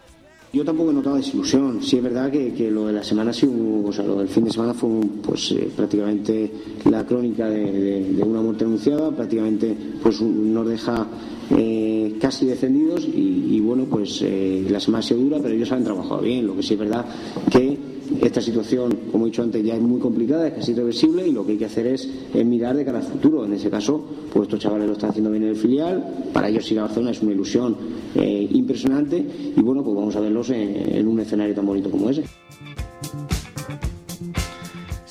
Yo 0.52 0.64
tampoco 0.64 0.90
he 0.90 0.94
notado 0.94 1.18
desilusión. 1.18 1.84
Sí 1.84 1.98
es 1.98 2.04
verdad 2.04 2.32
que, 2.32 2.54
que 2.54 2.72
lo 2.72 2.88
de 2.88 2.94
la 2.94 3.04
semana, 3.04 3.32
sí, 3.34 3.46
o 3.46 3.92
sea, 3.92 4.06
lo 4.06 4.16
del 4.16 4.30
fin 4.30 4.46
de 4.46 4.52
semana 4.52 4.74
fue 4.74 4.90
pues, 5.24 5.52
eh, 5.52 5.70
prácticamente 5.76 6.52
la 6.86 7.06
crónica 7.06 7.48
de, 7.48 7.72
de, 7.72 8.14
de, 8.14 8.24
una 8.24 8.42
muerte 8.42 8.64
anunciada, 8.64 9.12
prácticamente 9.12 9.76
pues, 10.02 10.22
nos 10.22 10.66
deja 10.68 11.06
eh, 11.52 12.16
casi 12.20 12.46
descendidos 12.46 13.06
y, 13.06 13.60
bueno, 13.60 13.86
pues 13.86 14.22
eh, 14.24 14.66
la 14.70 14.80
semana 14.80 15.00
ha 15.00 15.04
sido 15.04 15.20
dura, 15.22 15.40
pero 15.42 15.54
ellos 15.54 15.72
han 15.72 15.84
trabajado 15.84 16.22
bien. 16.22 16.48
Lo 16.48 16.56
que 16.56 16.64
sí 16.64 16.74
es 16.74 16.80
verdad 16.80 17.06
que 17.52 17.78
esta 18.22 18.42
situación, 18.42 18.98
como 19.12 19.26
he 19.26 19.30
dicho 19.30 19.42
antes, 19.42 19.64
ya 19.64 19.76
es 19.76 19.82
muy 19.82 20.00
complicada, 20.00 20.48
es 20.48 20.54
casi 20.54 20.72
irreversible 20.72 21.28
y 21.28 21.32
lo 21.32 21.46
que 21.46 21.54
hay 21.54 21.58
que 21.58 21.66
hacer 21.66 21.88
es, 21.88 22.08
mirar 22.34 22.76
de 22.76 22.86
cara 22.86 23.00
al 23.00 23.04
futuro. 23.04 23.46
En 23.46 23.54
ese 23.54 23.70
caso, 23.70 24.04
pues 24.32 24.44
estos 24.44 24.60
chavales 24.60 24.88
lo 24.88 24.94
están 24.94 25.10
haciendo 25.10 25.32
bien 25.32 25.44
en 25.44 25.50
el 25.50 25.56
filial, 25.56 26.30
para 26.34 26.50
ellos 26.50 26.72
ir 26.72 26.80
a 26.80 26.84
Barcelona 26.84 27.12
es 27.12 27.22
una 27.22 27.34
ilusión 27.34 27.76
eh, 28.16 28.48
impresionante 28.52 29.26
y 29.56 29.62
bueno, 29.62 29.84
pues 29.84 29.96
vamos 29.96 30.16
a 30.16 30.20
verlos 30.20 30.50
en 30.50 31.08
un 31.08 31.20
escenario 31.20 31.56
tan 31.56 31.66
bonito 31.66 31.90
como 31.90 32.10
ese. 32.10 32.24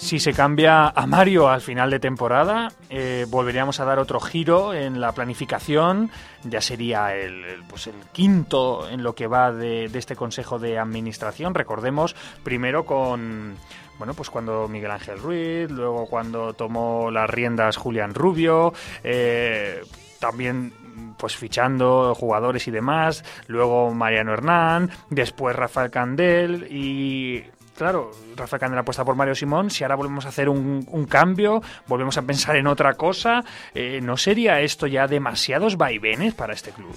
Si 0.05 0.21
se 0.21 0.35
cambia 0.35 0.89
a 0.89 1.07
Mario 1.07 1.49
al 1.49 1.63
final 1.63 1.89
de 1.89 1.99
temporada, 1.99 2.71
eh, 2.91 3.25
volveríamos 3.31 3.81
a 3.81 3.87
dar 3.87 3.99
otro 3.99 4.21
giro 4.21 4.75
en 4.75 5.01
la 5.01 5.13
planificación. 5.13 6.11
Ya 6.43 6.61
sería 6.61 7.17
el, 7.17 7.65
pues 7.67 7.87
el 7.87 7.95
quinto 8.13 8.87
en 8.87 9.03
lo 9.03 9.15
que 9.15 9.27
va 9.27 9.51
de, 9.51 9.89
de, 9.89 9.99
este 9.99 10.15
Consejo 10.15 10.59
de 10.59 10.79
Administración. 10.79 11.55
Recordemos, 11.55 12.15
primero 12.43 12.85
con, 12.85 13.55
bueno, 13.97 14.13
pues 14.13 14.29
cuando 14.29 14.69
Miguel 14.69 14.91
Ángel 14.91 15.19
Ruiz, 15.19 15.71
luego 15.71 16.05
cuando 16.05 16.53
tomó 16.53 17.11
las 17.11 17.31
riendas 17.31 17.79
Julián 17.79 18.13
Rubio, 18.13 18.75
eh, 19.03 19.81
también 20.21 20.75
pues 21.17 21.35
fichando 21.35 22.15
jugadores 22.15 22.69
y 22.69 22.71
demás, 22.71 23.25
luego 23.47 23.95
Mariano 23.95 24.35
Hernán, 24.35 24.91
después 25.09 25.57
Rafael 25.57 25.91
Candel 25.91 26.67
y 26.71 27.45
claro, 27.77 28.11
Rafael 28.37 28.61
Candel 28.61 28.79
apuesta 28.79 29.05
por 29.05 29.17
Mario 29.17 29.35
Simón, 29.35 29.71
si 29.71 29.85
ahora 29.85 29.97
volvemos 29.97 30.27
a 30.27 30.29
hacer 30.29 30.49
un, 30.49 31.07
cambio, 31.09 31.63
volvemos 31.87 32.17
a 32.19 32.23
pensar 32.23 32.57
en 32.57 32.67
otra 32.67 32.95
cosa, 32.95 33.45
eh, 33.75 34.01
¿no 34.03 34.17
sería 34.17 34.61
esto 34.61 34.87
ya 34.87 35.07
demasiados 35.07 35.77
vaivenes 35.77 36.35
para 36.35 36.55
este 36.55 36.71
club? 36.71 36.95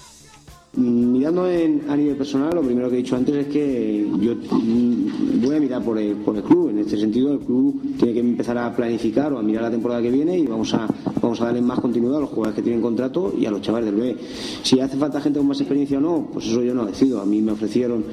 Mm, 0.77 1.11
mirando 1.11 1.49
en, 1.49 1.85
a 1.89 1.95
nivel 1.95 2.15
personal, 2.15 2.53
lo 2.53 2.61
primero 2.61 2.89
que 2.89 2.95
he 2.95 2.97
dicho 2.99 3.15
antes 3.15 3.35
es 3.35 3.47
que 3.47 4.05
yo 4.19 4.35
mm, 4.35 5.41
voy 5.41 5.55
a 5.55 5.59
mirar 5.59 5.81
por 5.81 5.97
el 5.97 6.17
club. 6.17 6.69
En 6.69 6.79
este 6.79 6.97
sentido, 6.97 7.33
el 7.33 7.39
club 7.39 7.81
tiene 7.97 8.13
que 8.13 8.19
empezar 8.19 8.57
a 8.57 8.75
planificar 8.75 9.33
o 9.33 9.39
a 9.39 9.41
mirar 9.41 9.63
la 9.63 9.71
temporada 9.71 10.01
que 10.01 10.11
viene 10.11 10.37
y 10.37 10.45
vamos 10.45 10.73
a, 10.75 10.87
vamos 11.27 11.41
a 11.41 11.45
darle 11.45 11.61
más 11.61 11.79
continuidad 11.81 12.17
a 12.17 12.21
los 12.21 12.29
jugadores 12.29 12.55
que 12.55 12.61
tienen 12.61 12.81
contrato 12.81 13.33
y 13.37 13.45
a 13.45 13.51
los 13.51 13.61
chavales 13.61 13.91
del 13.91 13.99
B. 13.99 14.15
Si 14.63 14.79
hace 14.79 14.95
falta 14.95 15.19
gente 15.19 15.39
con 15.39 15.49
más 15.49 15.59
experiencia 15.59 15.97
o 15.97 16.01
no, 16.01 16.29
pues 16.31 16.45
eso 16.45 16.63
yo 16.63 16.73
no 16.73 16.85
decido. 16.85 17.19
A 17.19 17.25
mí 17.25 17.41
me 17.41 17.51
ofrecieron 17.51 18.05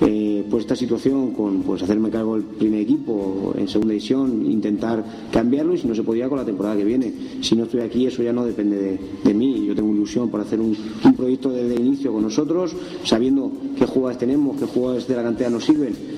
eh, 0.00 0.44
pues 0.48 0.62
esta 0.62 0.74
situación 0.74 1.32
con 1.32 1.62
pues 1.62 1.82
hacerme 1.82 2.08
cargo 2.08 2.34
del 2.34 2.44
primer 2.44 2.80
equipo 2.80 3.54
en 3.58 3.68
segunda 3.68 3.92
división, 3.92 4.50
intentar 4.50 5.04
cambiarlo 5.30 5.74
y 5.74 5.78
si 5.78 5.86
no 5.86 5.94
se 5.94 6.02
podía 6.02 6.30
con 6.30 6.38
la 6.38 6.46
temporada 6.46 6.76
que 6.76 6.84
viene. 6.84 7.12
Si 7.42 7.54
no 7.54 7.64
estoy 7.64 7.80
aquí, 7.80 8.06
eso 8.06 8.22
ya 8.22 8.32
no 8.32 8.46
depende 8.46 8.76
de, 8.76 8.98
de 9.22 9.34
mí. 9.34 9.66
Yo 9.66 9.74
tengo 9.74 9.92
ilusión 9.92 10.30
por 10.30 10.40
hacer 10.40 10.58
un, 10.58 10.74
un 11.04 11.14
proyecto 11.14 11.50
desde 11.50 11.74
el 11.74 11.86
inicio 11.86 12.10
con 12.10 12.22
nosotros, 12.22 12.74
sabiendo 13.04 13.52
qué 13.76 13.84
jugadores 13.84 14.18
tenemos, 14.18 14.58
qué 14.58 14.64
jugadores 14.64 15.06
de 15.06 15.16
la 15.16 15.22
cantera 15.22 15.50
nos 15.50 15.64
sirven 15.64 16.11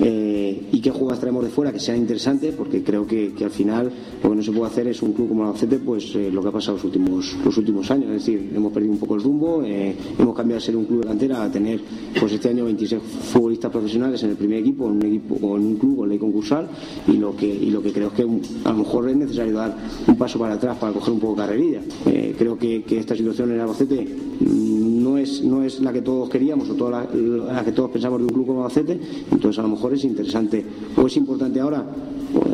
eh, 0.00 0.68
y 0.72 0.80
qué 0.80 0.90
jugadas 0.90 1.20
traemos 1.20 1.44
de 1.44 1.50
fuera 1.50 1.72
que 1.72 1.80
sean 1.80 1.98
interesantes, 1.98 2.54
porque 2.54 2.82
creo 2.82 3.06
que, 3.06 3.32
al 3.42 3.50
final 3.50 3.90
lo 4.22 4.30
que 4.30 4.36
no 4.36 4.42
se 4.42 4.52
puede 4.52 4.70
hacer 4.70 4.88
es 4.88 5.02
un 5.02 5.12
club 5.12 5.28
como 5.28 5.42
el 5.42 5.48
Albacete, 5.48 5.78
pues 5.78 6.14
eh, 6.14 6.30
lo 6.32 6.42
que 6.42 6.48
ha 6.48 6.52
pasado 6.52 6.76
los 6.76 6.84
últimos, 6.84 7.36
los 7.44 7.56
últimos 7.56 7.90
años. 7.90 8.06
Es 8.06 8.24
decir, 8.24 8.52
hemos 8.54 8.72
perdido 8.72 8.92
un 8.92 8.98
poco 8.98 9.16
el 9.16 9.22
rumbo, 9.22 9.62
eh, 9.64 9.94
hemos 10.18 10.34
cambiado 10.36 10.60
de 10.60 10.66
ser 10.66 10.76
un 10.76 10.84
club 10.84 11.02
de 11.02 11.08
cantera 11.08 11.42
a 11.42 11.50
tener 11.50 11.80
pues 12.18 12.32
este 12.32 12.50
año 12.50 12.64
26 12.64 13.02
futbolistas 13.02 13.70
profesionales 13.70 14.22
en 14.22 14.30
el 14.30 14.36
primer 14.36 14.58
equipo, 14.58 14.86
en 14.86 14.92
un 14.92 15.02
equipo 15.02 15.56
en 15.56 15.64
un 15.64 15.76
club 15.76 15.96
con 15.98 16.08
ley 16.08 16.18
concursal, 16.18 16.68
y 17.06 17.12
lo 17.12 17.34
que, 17.34 17.46
y 17.46 17.70
lo 17.70 17.82
que 17.82 17.92
creo 17.92 18.08
es 18.08 18.14
que 18.14 18.22
a 18.22 18.70
lo 18.70 18.78
mejor 18.78 19.08
es 19.08 19.16
necesario 19.16 19.54
dar 19.54 19.76
un 20.06 20.16
paso 20.16 20.38
para 20.38 20.54
atrás 20.54 20.76
para 20.78 20.92
coger 20.92 21.14
un 21.14 21.20
poco 21.20 21.36
carrerilla. 21.36 21.80
creo 22.04 22.56
que, 22.58 22.84
esta 22.98 23.14
situación 23.14 23.50
en 23.50 23.54
el 23.56 23.60
Albacete 23.60 24.06
no 24.40 25.18
es, 25.18 25.42
no 25.42 25.62
es 25.62 25.80
la 25.80 25.92
que 25.92 26.02
todos 26.02 26.28
queríamos 26.28 26.68
o 26.68 26.74
toda 26.74 27.08
la 27.12 27.64
que 27.64 27.72
todos 27.72 27.90
pensamos 27.90 28.18
de 28.18 28.24
un 28.24 28.30
club 28.30 28.46
como 28.46 28.62
Albacete, 28.62 29.00
entonces 29.30 29.58
a 29.58 29.62
lo 29.62 29.68
mejor 29.68 29.87
es 29.94 30.04
interesante 30.04 30.64
o 30.96 31.06
es 31.06 31.16
importante 31.16 31.60
ahora, 31.60 31.84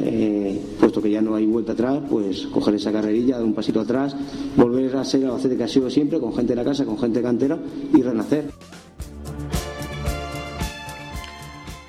eh, 0.03 0.61
puesto 0.79 1.03
que 1.03 1.11
ya 1.11 1.21
no 1.21 1.35
hay 1.35 1.47
vuelta 1.47 1.73
atrás, 1.73 2.01
pues 2.09 2.47
coger 2.47 2.75
esa 2.75 2.93
carrerilla, 2.93 3.37
dar 3.37 3.45
un 3.45 3.55
pasito 3.55 3.81
atrás, 3.81 4.17
volver 4.57 4.97
a 4.97 5.05
ser 5.05 5.23
el 5.23 5.27
Albacete 5.29 5.57
que 5.57 5.65
ha 5.65 5.69
sido 5.69 5.91
siempre, 5.91 6.21
con 6.21 6.35
gente 6.35 6.53
de 6.53 6.57
la 6.57 6.65
casa, 6.65 6.85
con 6.85 6.99
gente 6.99 7.23
cantera 7.23 7.59
y 7.93 8.03
renacer. 8.03 8.51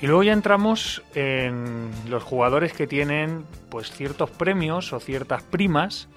Y 0.02 0.08
luego 0.08 0.24
ya 0.24 0.34
entramos 0.34 1.02
en 1.16 1.90
los 2.10 2.24
jugadores 2.24 2.74
que 2.74 2.86
tienen 2.86 3.44
pues 3.70 3.90
ciertos 3.92 4.30
premios 4.30 4.94
o 4.94 5.00
ciertas 5.00 5.42
primas 5.42 6.08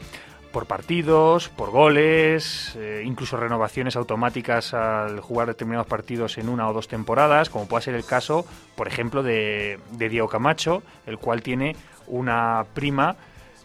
por 0.52 0.66
partidos, 0.66 1.48
por 1.48 1.70
goles, 1.70 2.74
eh, 2.76 3.02
incluso 3.04 3.36
renovaciones 3.36 3.96
automáticas 3.96 4.74
al 4.74 5.20
jugar 5.20 5.48
determinados 5.48 5.86
partidos 5.86 6.38
en 6.38 6.48
una 6.48 6.68
o 6.68 6.72
dos 6.72 6.88
temporadas, 6.88 7.50
como 7.50 7.68
puede 7.68 7.84
ser 7.84 7.94
el 7.94 8.04
caso, 8.04 8.46
por 8.74 8.88
ejemplo, 8.88 9.22
de, 9.22 9.78
Diego 9.98 10.28
Camacho, 10.28 10.82
el 11.06 11.18
cual 11.18 11.42
tiene 11.42 11.76
una 12.06 12.64
prima 12.74 13.16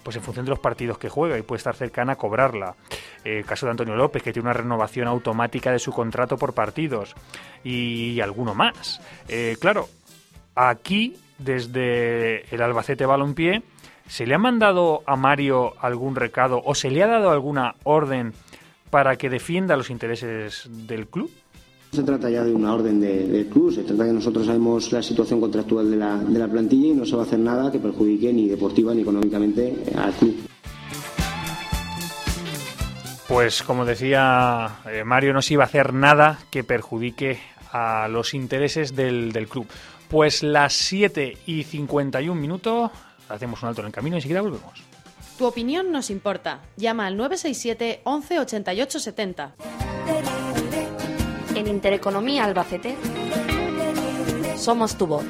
pues 0.04 0.18
en 0.18 0.22
función 0.22 0.46
de 0.46 0.50
los 0.50 0.60
partidos 0.60 0.98
que 0.98 1.08
juega 1.08 1.38
y 1.38 1.44
puede 1.44 1.60
estar 1.60 1.76
cercana 1.76 2.14
a 2.14 2.16
cobrarla. 2.18 2.76
Eh, 3.24 3.40
el 3.40 3.46
caso 3.46 3.66
de 3.66 3.72
Antonio 3.72 3.96
López, 3.96 4.22
que 4.22 4.34
tiene 4.34 4.48
una 4.50 4.54
renovación 4.54 5.08
automática 5.08 5.72
de 5.72 5.80
su 5.80 5.94
contrato 5.94 6.38
por 6.38 6.54
partidos. 6.54 7.16
Y 7.64 8.20
alguno 8.20 8.54
más. 8.54 9.00
Eh, 9.30 9.56
claro, 9.62 9.88
aquí, 10.56 11.16
desde 11.38 12.54
el 12.54 12.62
Albacete 12.62 13.06
Balompié, 13.06 13.64
¿Se 14.08 14.26
le 14.26 14.36
ha 14.36 14.38
mandado 14.38 15.02
a 15.06 15.16
Mario 15.16 15.74
algún 15.80 16.16
recado 16.16 16.62
o 16.64 16.76
se 16.76 16.92
le 16.92 17.04
ha 17.04 17.08
dado 17.08 17.32
alguna 17.32 17.76
orden 17.84 18.34
para 18.90 19.16
que 19.16 19.30
defienda 19.30 19.78
los 19.78 19.90
intereses 19.90 20.68
del 20.70 21.08
club? 21.08 21.32
No 21.94 21.98
se 21.98 22.04
trata 22.04 22.30
ya 22.30 22.44
de 22.44 22.54
una 22.54 22.74
orden 22.74 23.00
del 23.00 23.48
club, 23.48 23.74
se 23.74 23.84
trata 23.84 24.04
de 24.04 24.10
que 24.10 24.16
nosotros 24.16 24.46
sabemos 24.46 24.92
la 24.92 25.02
situación 25.02 25.40
contractual 25.40 25.90
de 25.90 25.98
la, 25.98 26.18
de 26.18 26.40
la 26.40 26.48
plantilla 26.48 26.88
y 26.88 26.94
no 26.94 27.06
se 27.06 27.16
va 27.16 27.24
a 27.24 27.26
hacer 27.26 27.40
nada 27.40 27.72
que 27.72 27.80
perjudique 27.80 28.34
ni 28.34 28.48
deportiva 28.48 28.94
ni 28.94 29.02
económicamente 29.02 29.76
al 29.96 30.12
club. 30.14 30.36
Pues 33.28 33.64
como 33.64 33.86
decía 33.86 34.80
eh, 34.92 35.04
Mario, 35.04 35.34
no 35.34 35.42
se 35.42 35.54
iba 35.54 35.64
a 35.64 35.68
hacer 35.68 35.94
nada 35.94 36.40
que 36.52 36.64
perjudique 36.64 37.40
a 37.72 38.08
los 38.08 38.34
intereses 38.34 38.96
del, 38.96 39.32
del 39.32 39.48
club. 39.48 39.66
Pues 40.10 40.44
las 40.44 40.74
7 40.74 41.38
y 41.48 41.64
51 41.64 42.40
minutos 42.40 42.92
hacemos 43.30 43.62
un 43.64 43.70
alto 43.70 43.82
en 43.82 43.88
el 43.88 43.94
camino 43.94 44.16
y 44.16 44.20
enseguida 44.20 44.42
volvemos. 44.42 44.84
Tu 45.38 45.46
opinión 45.46 45.92
nos 45.92 46.10
importa. 46.10 46.62
Llama 46.78 47.08
al 47.08 47.18
967 47.18 48.02
11 48.04 48.40
88 48.40 49.00
70. 49.00 49.56
En 51.56 51.68
Intereconomía 51.68 52.46
Albacete 52.46 52.96
somos 54.58 54.98
tu 54.98 55.08
voz 55.08 55.26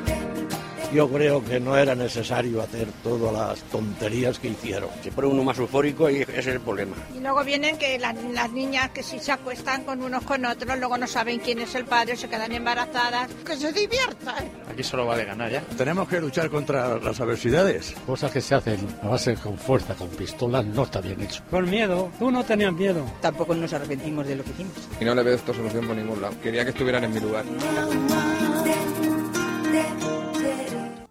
yo 0.94 1.10
creo 1.10 1.44
que 1.44 1.60
no 1.60 1.76
era 1.76 1.96
necesario 1.96 2.62
hacer 2.62 2.88
todas 3.02 3.34
las 3.34 3.64
tonterías 3.70 4.38
que 4.38 4.50
hicieron. 4.50 4.90
Se 5.02 5.12
pone 5.12 5.28
uno 5.28 5.44
más 5.44 5.58
eufórico 5.58 6.10
y 6.10 6.22
ese 6.22 6.40
es 6.40 6.48
el 6.48 6.60
problema. 6.60 6.96
Y 7.16 7.20
luego 7.20 7.44
vienen 7.44 7.78
que 7.78 7.98
las, 7.98 8.16
niñas 8.52 8.90
que 8.92 9.02
si 9.02 9.20
se 9.20 9.32
acuestan 9.32 9.84
con 9.84 10.02
unos 10.02 10.24
con 10.24 10.46
otros, 10.46 10.78
luego 10.78 10.98
no 10.98 11.08
saben 11.08 11.40
quién 11.40 11.60
es 11.60 11.74
el 11.76 11.86
padre, 11.86 12.16
se 12.16 12.30
quedan 12.30 12.52
embarazadas, 12.52 13.30
que 13.46 13.58
se 13.58 13.74
diviertan. 13.74 14.52
Aquí 14.72 14.84
solo 14.84 15.06
vale 15.08 15.26
ganar 15.26 15.52
ya. 15.52 15.62
Tenemos 15.78 16.08
que 16.08 16.22
luchar 16.22 16.50
contra 16.50 17.00
las 17.00 17.20
adversidades. 17.20 17.96
Cosas 18.06 18.32
que 18.32 18.42
se 18.42 18.56
hacen 18.56 18.80
a 19.02 19.08
base 19.08 19.36
con 19.36 19.58
fuerza, 19.58 19.96
con 19.96 20.10
pistolas, 20.10 20.66
no 20.66 20.84
está 20.84 21.02
bien 21.02 21.22
hecho. 21.22 21.42
Con 21.50 21.70
miedo, 21.70 22.12
tú 22.20 22.30
no 22.30 22.44
tenías 22.44 22.74
miedo. 22.74 23.04
Tampoco 23.22 23.56
nos 23.56 23.74
arrepentimos 23.74 24.28
de 24.28 24.36
lo 24.36 24.44
que 24.44 24.52
hicimos. 24.52 24.74
Y 25.00 25.06
no 25.06 25.16
le 25.16 25.24
veo 25.24 25.36
esta 25.36 25.54
solución 25.54 25.88
por 25.88 25.96
ningún 25.96 26.22
lado. 26.22 26.36
Quería 26.42 26.64
que 26.64 26.70
estuvieran 26.70 27.04
en 27.04 27.14
mi 27.14 27.20
lugar. 27.20 27.46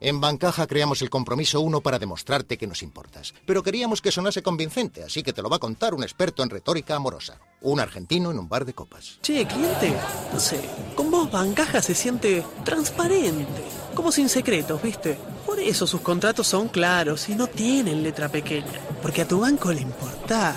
En 0.05 0.21
Bancaja 0.21 0.67
creamos 0.67 1.01
el 1.03 1.11
compromiso 1.11 1.61
1 1.61 1.81
para 1.81 2.01
demostrarte 2.01 2.59
que 2.59 2.67
nos 2.67 2.83
importas. 2.83 3.33
Pero 3.47 3.63
queríamos 3.63 4.03
que 4.03 4.11
sonase 4.11 4.43
convincente, 4.43 5.05
así 5.05 5.23
que 5.23 5.33
te 5.33 5.43
lo 5.43 5.49
va 5.49 5.59
a 5.59 5.61
contar 5.61 5.95
un 5.95 6.03
experto 6.03 6.43
en 6.43 6.51
retórica 6.51 6.97
amorosa. 6.97 7.39
Un 7.61 7.79
argentino 7.79 8.33
en 8.33 8.41
un 8.41 8.49
bar 8.49 8.65
de 8.65 8.75
copas. 8.75 9.21
Che, 9.23 9.47
cliente, 9.47 9.95
no 10.33 10.41
sé, 10.41 10.61
con 10.97 11.09
vos 11.09 11.31
Bancaja 11.31 11.81
se 11.81 11.95
siente 11.95 12.45
transparente, 12.65 13.63
como 13.95 14.11
sin 14.11 14.29
secretos, 14.29 14.83
¿viste? 14.83 15.17
Por 15.47 15.61
eso 15.61 15.87
sus 15.87 16.01
contratos 16.01 16.49
son 16.49 16.67
claros 16.67 17.29
y 17.29 17.37
no 17.37 17.47
tienen 17.47 18.03
letra 18.03 18.29
pequeña. 18.29 18.81
Porque 19.01 19.23
a 19.23 19.29
tu 19.29 19.39
banco 19.39 19.71
le 19.73 19.83
importa. 19.83 20.57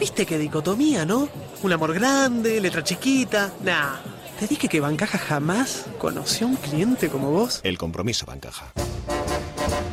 ¿Viste 0.00 0.24
qué 0.24 0.38
dicotomía, 0.38 1.04
no? 1.04 1.28
Un 1.62 1.72
amor 1.74 1.92
grande, 1.92 2.58
letra 2.58 2.82
chiquita. 2.82 3.52
Nah. 3.62 4.17
Te 4.38 4.46
dije 4.46 4.68
que 4.68 4.78
Bancaja 4.78 5.18
jamás 5.18 5.86
conoció 5.98 6.46
a 6.46 6.50
un 6.50 6.56
cliente 6.56 7.08
como 7.08 7.32
vos. 7.32 7.60
El 7.64 7.76
compromiso 7.76 8.24
Bancaja. 8.24 8.72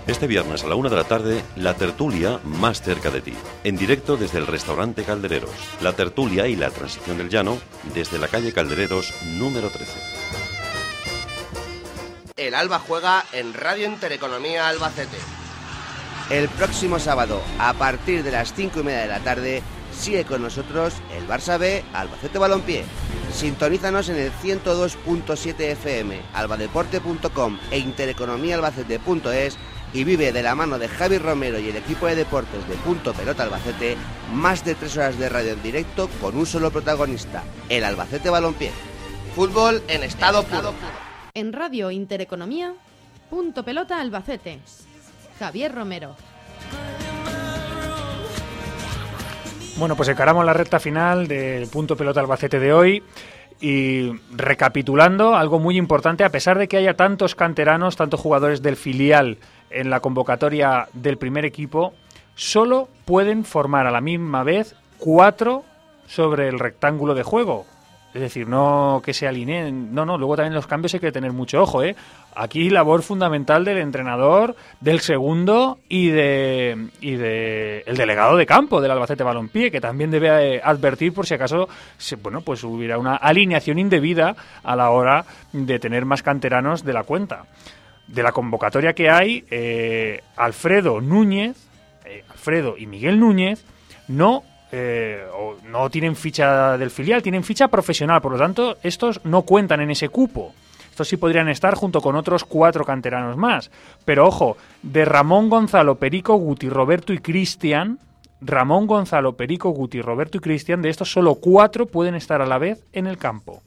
Este 0.06 0.28
viernes 0.28 0.64
a 0.64 0.68
la 0.68 0.76
una 0.76 0.88
de 0.88 0.98
la 0.98 1.04
tarde, 1.04 1.42
la 1.56 1.74
tertulia 1.74 2.40
más 2.44 2.84
cerca 2.84 3.10
de 3.10 3.22
ti. 3.22 3.34
En 3.64 3.76
directo 3.76 4.18
desde 4.18 4.38
el 4.38 4.46
restaurante 4.46 5.04
Caldereros. 5.04 5.50
La 5.82 5.94
tertulia 5.94 6.46
y 6.48 6.56
la 6.56 6.70
transición 6.70 7.18
del 7.18 7.30
llano 7.30 7.58
desde 7.96 8.20
la 8.20 8.28
calle 8.28 8.54
Caldereros 8.54 9.16
número 9.34 9.72
13. 9.72 9.92
El 12.38 12.54
Alba 12.54 12.78
juega 12.78 13.26
en 13.34 13.56
Radio 13.56 13.88
Intereconomía 13.88 14.68
Albacete. 14.68 15.18
El 16.30 16.50
próximo 16.50 17.00
sábado, 17.00 17.42
a 17.58 17.74
partir 17.74 18.22
de 18.22 18.32
las 18.32 18.54
cinco 18.54 18.82
y 18.82 18.84
media 18.84 19.02
de 19.02 19.08
la 19.08 19.22
tarde, 19.22 19.64
sigue 19.96 20.26
con 20.26 20.42
nosotros 20.42 20.94
el 21.16 21.28
Barça 21.28 21.58
B 21.58 21.84
Albacete 21.94 22.38
Balompié. 22.38 22.84
Sintonízanos 23.34 24.10
en 24.10 24.18
el 24.18 24.32
102.7 24.32 25.60
FM, 25.60 26.22
albadeporte.com 26.34 27.58
e 27.72 27.80
intereconomiaalbacete.es 27.80 29.58
y 29.94 30.04
vive 30.04 30.32
de 30.32 30.44
la 30.44 30.56
mano 30.56 30.78
de 30.78 30.88
Javi 30.88 31.18
Romero 31.18 31.58
y 31.58 31.70
el 31.70 31.78
equipo 31.78 32.08
de 32.08 32.16
deportes 32.16 32.68
de 32.68 32.76
Punto 32.76 33.14
Pelota 33.14 33.44
Albacete 33.44 33.98
más 34.34 34.66
de 34.66 34.76
tres 34.76 34.98
horas 34.98 35.18
de 35.18 35.30
radio 35.30 35.54
en 35.54 35.64
directo 35.64 36.10
con 36.22 36.36
un 36.36 36.46
solo 36.46 36.72
protagonista, 36.72 37.44
el 37.70 37.84
Albacete 37.84 38.30
Balompié. 38.30 38.72
Fútbol 39.36 39.82
en 39.88 40.04
estado 40.04 40.44
puro. 40.44 40.74
En 41.34 41.54
Radio 41.54 41.92
Intereconomía, 41.92 42.74
Punto 43.30 43.64
Pelota 43.64 44.00
Albacete. 44.00 44.60
Javier 45.40 45.74
Romero. 45.74 46.16
Bueno, 49.78 49.98
pues 49.98 50.08
encaramos 50.08 50.46
la 50.46 50.54
recta 50.54 50.80
final 50.80 51.28
del 51.28 51.68
punto 51.68 51.98
pelota 51.98 52.22
Albacete 52.22 52.60
de 52.60 52.72
hoy. 52.72 53.04
Y 53.60 54.12
recapitulando, 54.32 55.36
algo 55.36 55.60
muy 55.60 55.78
importante, 55.78 56.24
a 56.24 56.30
pesar 56.30 56.58
de 56.58 56.68
que 56.68 56.78
haya 56.78 56.96
tantos 56.96 57.36
canteranos, 57.36 57.96
tantos 57.96 58.20
jugadores 58.20 58.62
del 58.62 58.76
filial 58.76 59.38
en 59.70 59.90
la 59.90 60.00
convocatoria 60.00 60.88
del 60.94 61.18
primer 61.18 61.46
equipo, 61.46 61.94
solo 62.36 62.88
pueden 63.06 63.44
formar 63.44 63.88
a 63.88 63.92
la 63.92 64.02
misma 64.02 64.44
vez 64.44 64.76
cuatro 64.98 65.64
sobre 66.08 66.48
el 66.48 66.60
rectángulo 66.60 67.14
de 67.14 67.24
juego. 67.24 67.66
Es 68.14 68.22
decir, 68.22 68.48
no 68.48 69.02
que 69.04 69.14
se 69.14 69.28
alineen. 69.28 69.94
No, 69.94 70.06
no, 70.06 70.18
luego 70.18 70.38
también 70.38 70.54
los 70.54 70.68
cambios 70.68 70.94
hay 70.94 71.02
que 71.02 71.12
tener 71.12 71.34
mucho 71.34 71.62
ojo, 71.62 71.84
¿eh? 71.84 71.98
Aquí 72.36 72.70
labor 72.70 73.02
fundamental 73.02 73.64
del 73.64 73.78
entrenador, 73.78 74.56
del 74.82 75.00
segundo 75.00 75.80
y 75.88 76.10
de, 76.10 76.90
y 77.00 77.16
de 77.16 77.84
el 77.86 77.96
delegado 77.96 78.36
de 78.36 78.46
campo 78.46 78.82
del 78.82 78.92
Albacete 78.92 79.24
Balompié, 79.24 79.72
que 79.72 79.80
también 79.80 80.12
debe 80.12 80.56
eh, 80.56 80.62
advertir 80.64 81.14
por 81.14 81.26
si 81.26 81.34
acaso 81.34 81.70
bueno, 82.22 82.42
pues 82.42 82.64
hubiera 82.64 82.98
una 82.98 83.16
alineación 83.16 83.80
indebida 83.80 84.36
a 84.64 84.76
la 84.76 84.90
hora 84.90 85.26
de 85.54 85.80
tener 85.80 86.06
más 86.06 86.24
canteranos 86.24 86.84
de 86.84 86.94
la 86.94 87.04
cuenta. 87.04 87.46
De 88.08 88.22
la 88.22 88.32
convocatoria 88.32 88.94
que 88.94 89.10
hay, 89.10 89.46
eh, 89.50 90.22
Alfredo 90.36 91.02
Núñez, 91.02 91.56
eh, 92.06 92.24
Alfredo 92.30 92.76
y 92.78 92.86
Miguel 92.86 93.20
Núñez 93.20 93.66
no 94.08 94.44
eh, 94.72 95.24
no 95.70 95.90
tienen 95.90 96.16
ficha 96.16 96.78
del 96.78 96.92
filial, 96.92 97.24
tienen 97.24 97.44
ficha 97.44 97.70
profesional, 97.70 98.22
por 98.22 98.34
lo 98.34 98.38
tanto, 98.38 98.78
estos 98.84 99.24
no 99.24 99.44
cuentan 99.44 99.80
en 99.80 99.92
ese 99.92 100.10
cupo. 100.10 100.54
Estos 100.96 101.10
sí 101.10 101.18
podrían 101.18 101.50
estar 101.50 101.76
junto 101.76 102.00
con 102.00 102.16
otros 102.16 102.46
cuatro 102.46 102.86
canteranos 102.86 103.36
más. 103.36 103.70
Pero 104.06 104.26
ojo, 104.26 104.56
de 104.82 105.04
Ramón 105.04 105.50
Gonzalo, 105.50 105.96
Perico, 105.96 106.36
Guti, 106.36 106.70
Roberto 106.70 107.12
y 107.12 107.18
Cristian, 107.18 108.00
Ramón 108.40 108.88
Gonzalo, 108.88 109.34
Perico, 109.34 109.72
Guti, 109.72 110.02
Roberto 110.02 110.38
y 110.38 110.40
Cristian, 110.40 110.82
de 110.82 110.88
estos 110.88 111.12
solo 111.12 111.36
cuatro 111.36 111.86
pueden 111.86 112.16
estar 112.16 112.42
a 112.42 112.46
la 112.46 112.58
vez 112.60 112.86
en 112.94 113.08
el 113.08 113.18
campo. 113.18 113.62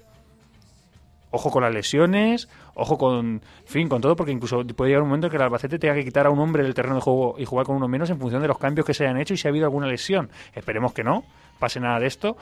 Ojo 1.30 1.50
con 1.50 1.62
las 1.62 1.74
lesiones, 1.74 2.48
ojo 2.72 2.96
con, 2.96 3.42
fin, 3.66 3.90
con 3.90 4.00
todo, 4.00 4.16
porque 4.16 4.32
incluso 4.32 4.66
puede 4.68 4.88
llegar 4.88 5.02
un 5.02 5.10
momento 5.10 5.26
en 5.26 5.30
que 5.30 5.36
el 5.36 5.42
Albacete 5.42 5.78
tenga 5.78 5.96
que 5.96 6.06
quitar 6.06 6.24
a 6.24 6.30
un 6.30 6.38
hombre 6.38 6.62
del 6.62 6.72
terreno 6.72 6.94
de 6.94 7.02
juego 7.02 7.34
y 7.36 7.44
jugar 7.44 7.66
con 7.66 7.76
uno 7.76 7.88
menos 7.88 8.08
en 8.08 8.18
función 8.18 8.40
de 8.40 8.48
los 8.48 8.56
cambios 8.56 8.86
que 8.86 8.94
se 8.94 9.04
hayan 9.04 9.20
hecho 9.20 9.34
y 9.34 9.36
si 9.36 9.46
ha 9.46 9.50
habido 9.50 9.66
alguna 9.66 9.86
lesión. 9.86 10.30
Esperemos 10.54 10.94
que 10.94 11.04
no 11.04 11.24
pase 11.58 11.78
nada 11.78 12.00
de 12.00 12.06
esto, 12.06 12.38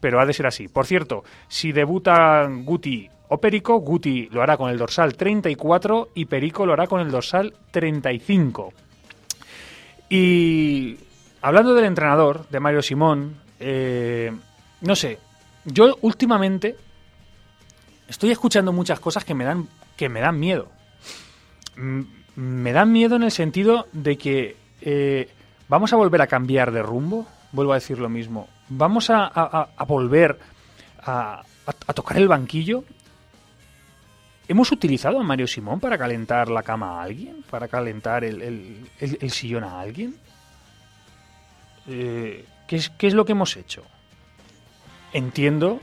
pero 0.00 0.18
ha 0.18 0.24
de 0.24 0.32
ser 0.32 0.46
así. 0.46 0.66
Por 0.66 0.86
cierto, 0.86 1.24
si 1.46 1.72
debutan 1.72 2.64
Guti 2.64 3.10
o 3.32 3.38
Perico, 3.38 3.78
Guti 3.78 4.28
lo 4.32 4.42
hará 4.42 4.56
con 4.56 4.70
el 4.70 4.78
dorsal 4.78 5.14
34 5.14 6.10
y 6.14 6.24
Perico 6.24 6.66
lo 6.66 6.72
hará 6.72 6.88
con 6.88 7.00
el 7.00 7.12
dorsal 7.12 7.54
35. 7.70 8.72
Y 10.08 10.96
hablando 11.40 11.72
del 11.74 11.84
entrenador, 11.84 12.48
de 12.48 12.58
Mario 12.58 12.82
Simón, 12.82 13.36
eh, 13.60 14.32
no 14.80 14.96
sé, 14.96 15.18
yo 15.64 15.96
últimamente 16.00 16.74
estoy 18.08 18.32
escuchando 18.32 18.72
muchas 18.72 18.98
cosas 18.98 19.24
que 19.24 19.34
me 19.34 19.44
dan, 19.44 19.68
que 19.96 20.08
me 20.08 20.20
dan 20.20 20.40
miedo. 20.40 20.66
Me 22.34 22.72
dan 22.72 22.90
miedo 22.90 23.14
en 23.14 23.22
el 23.22 23.30
sentido 23.30 23.86
de 23.92 24.18
que 24.18 24.56
eh, 24.80 25.30
vamos 25.68 25.92
a 25.92 25.96
volver 25.96 26.20
a 26.20 26.26
cambiar 26.26 26.72
de 26.72 26.82
rumbo, 26.82 27.28
vuelvo 27.52 27.72
a 27.72 27.76
decir 27.76 28.00
lo 28.00 28.08
mismo, 28.08 28.48
vamos 28.68 29.08
a, 29.08 29.68
volver 29.86 30.36
a 31.04 31.44
tocar 31.94 32.16
el 32.16 32.26
banquillo. 32.26 32.82
¿Hemos 34.50 34.72
utilizado 34.72 35.20
a 35.20 35.22
Mario 35.22 35.46
Simón 35.46 35.78
para 35.78 35.96
calentar 35.96 36.48
la 36.48 36.64
cama 36.64 36.98
a 36.98 37.02
alguien? 37.04 37.44
¿Para 37.48 37.68
calentar 37.68 38.24
el, 38.24 38.42
el- 38.42 38.90
el- 38.98 39.18
el 39.20 39.30
sillón 39.30 39.62
a 39.62 39.78
alguien? 39.80 40.16
Eh, 41.88 42.44
¿qué, 42.66 42.74
es, 42.76 42.90
qué 42.90 43.06
es 43.06 43.14
lo 43.14 43.24
que 43.24 43.30
hemos 43.30 43.56
hecho? 43.56 43.84
Entiendo 45.12 45.80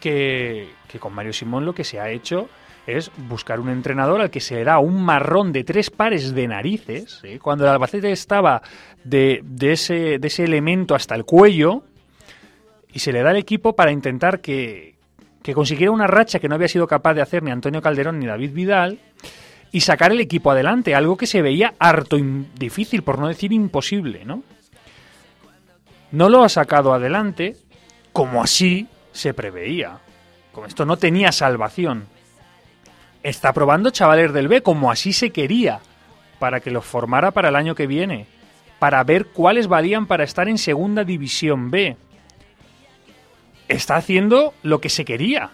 que, 0.00 0.70
que 0.90 0.98
con 0.98 1.12
Mario 1.14 1.34
Simón 1.34 1.66
lo 1.66 1.74
que 1.74 1.84
se 1.84 2.00
ha 2.00 2.08
hecho 2.10 2.48
es 2.86 3.10
buscar 3.28 3.60
un 3.60 3.68
entrenador 3.68 4.22
al 4.22 4.30
que 4.30 4.40
se 4.40 4.54
le 4.54 4.64
da 4.64 4.78
un 4.78 5.02
marrón 5.04 5.52
de 5.52 5.62
tres 5.62 5.90
pares 5.90 6.34
de 6.34 6.48
narices. 6.48 7.20
¿eh? 7.22 7.38
Cuando 7.38 7.64
el 7.64 7.70
Albacete 7.70 8.10
estaba 8.10 8.62
de, 9.04 9.40
de 9.44 9.72
ese, 9.72 10.18
de 10.18 10.26
ese 10.28 10.44
elemento 10.44 10.94
hasta 10.94 11.14
el 11.14 11.26
cuello, 11.26 11.82
y 12.94 13.00
se 13.00 13.12
le 13.12 13.22
da 13.22 13.28
al 13.28 13.36
equipo 13.36 13.76
para 13.76 13.92
intentar 13.92 14.40
que, 14.40 14.94
que 15.48 15.54
consiguiera 15.54 15.90
una 15.92 16.06
racha 16.06 16.40
que 16.40 16.46
no 16.46 16.56
había 16.56 16.68
sido 16.68 16.86
capaz 16.86 17.14
de 17.14 17.22
hacer 17.22 17.42
ni 17.42 17.50
Antonio 17.50 17.80
Calderón 17.80 18.18
ni 18.18 18.26
David 18.26 18.52
Vidal 18.52 18.98
y 19.72 19.80
sacar 19.80 20.12
el 20.12 20.20
equipo 20.20 20.50
adelante, 20.50 20.94
algo 20.94 21.16
que 21.16 21.26
se 21.26 21.40
veía 21.40 21.72
harto 21.78 22.18
difícil, 22.58 23.02
por 23.02 23.18
no 23.18 23.28
decir 23.28 23.54
imposible, 23.54 24.26
¿no? 24.26 24.42
No 26.12 26.28
lo 26.28 26.44
ha 26.44 26.50
sacado 26.50 26.92
adelante 26.92 27.56
como 28.12 28.42
así 28.42 28.88
se 29.12 29.32
preveía. 29.32 30.00
Como 30.52 30.66
esto 30.66 30.84
no 30.84 30.98
tenía 30.98 31.32
salvación. 31.32 32.04
Está 33.22 33.54
probando 33.54 33.88
chavales 33.88 34.34
del 34.34 34.48
B 34.48 34.60
como 34.60 34.90
así 34.90 35.14
se 35.14 35.30
quería, 35.30 35.80
para 36.38 36.60
que 36.60 36.70
los 36.70 36.84
formara 36.84 37.30
para 37.30 37.48
el 37.48 37.56
año 37.56 37.74
que 37.74 37.86
viene, 37.86 38.26
para 38.78 39.02
ver 39.02 39.28
cuáles 39.28 39.66
valían 39.66 40.06
para 40.06 40.24
estar 40.24 40.46
en 40.46 40.58
Segunda 40.58 41.04
División 41.04 41.70
B. 41.70 41.96
Está 43.68 43.96
haciendo 43.96 44.54
lo 44.62 44.80
que 44.80 44.88
se 44.88 45.04
quería. 45.04 45.50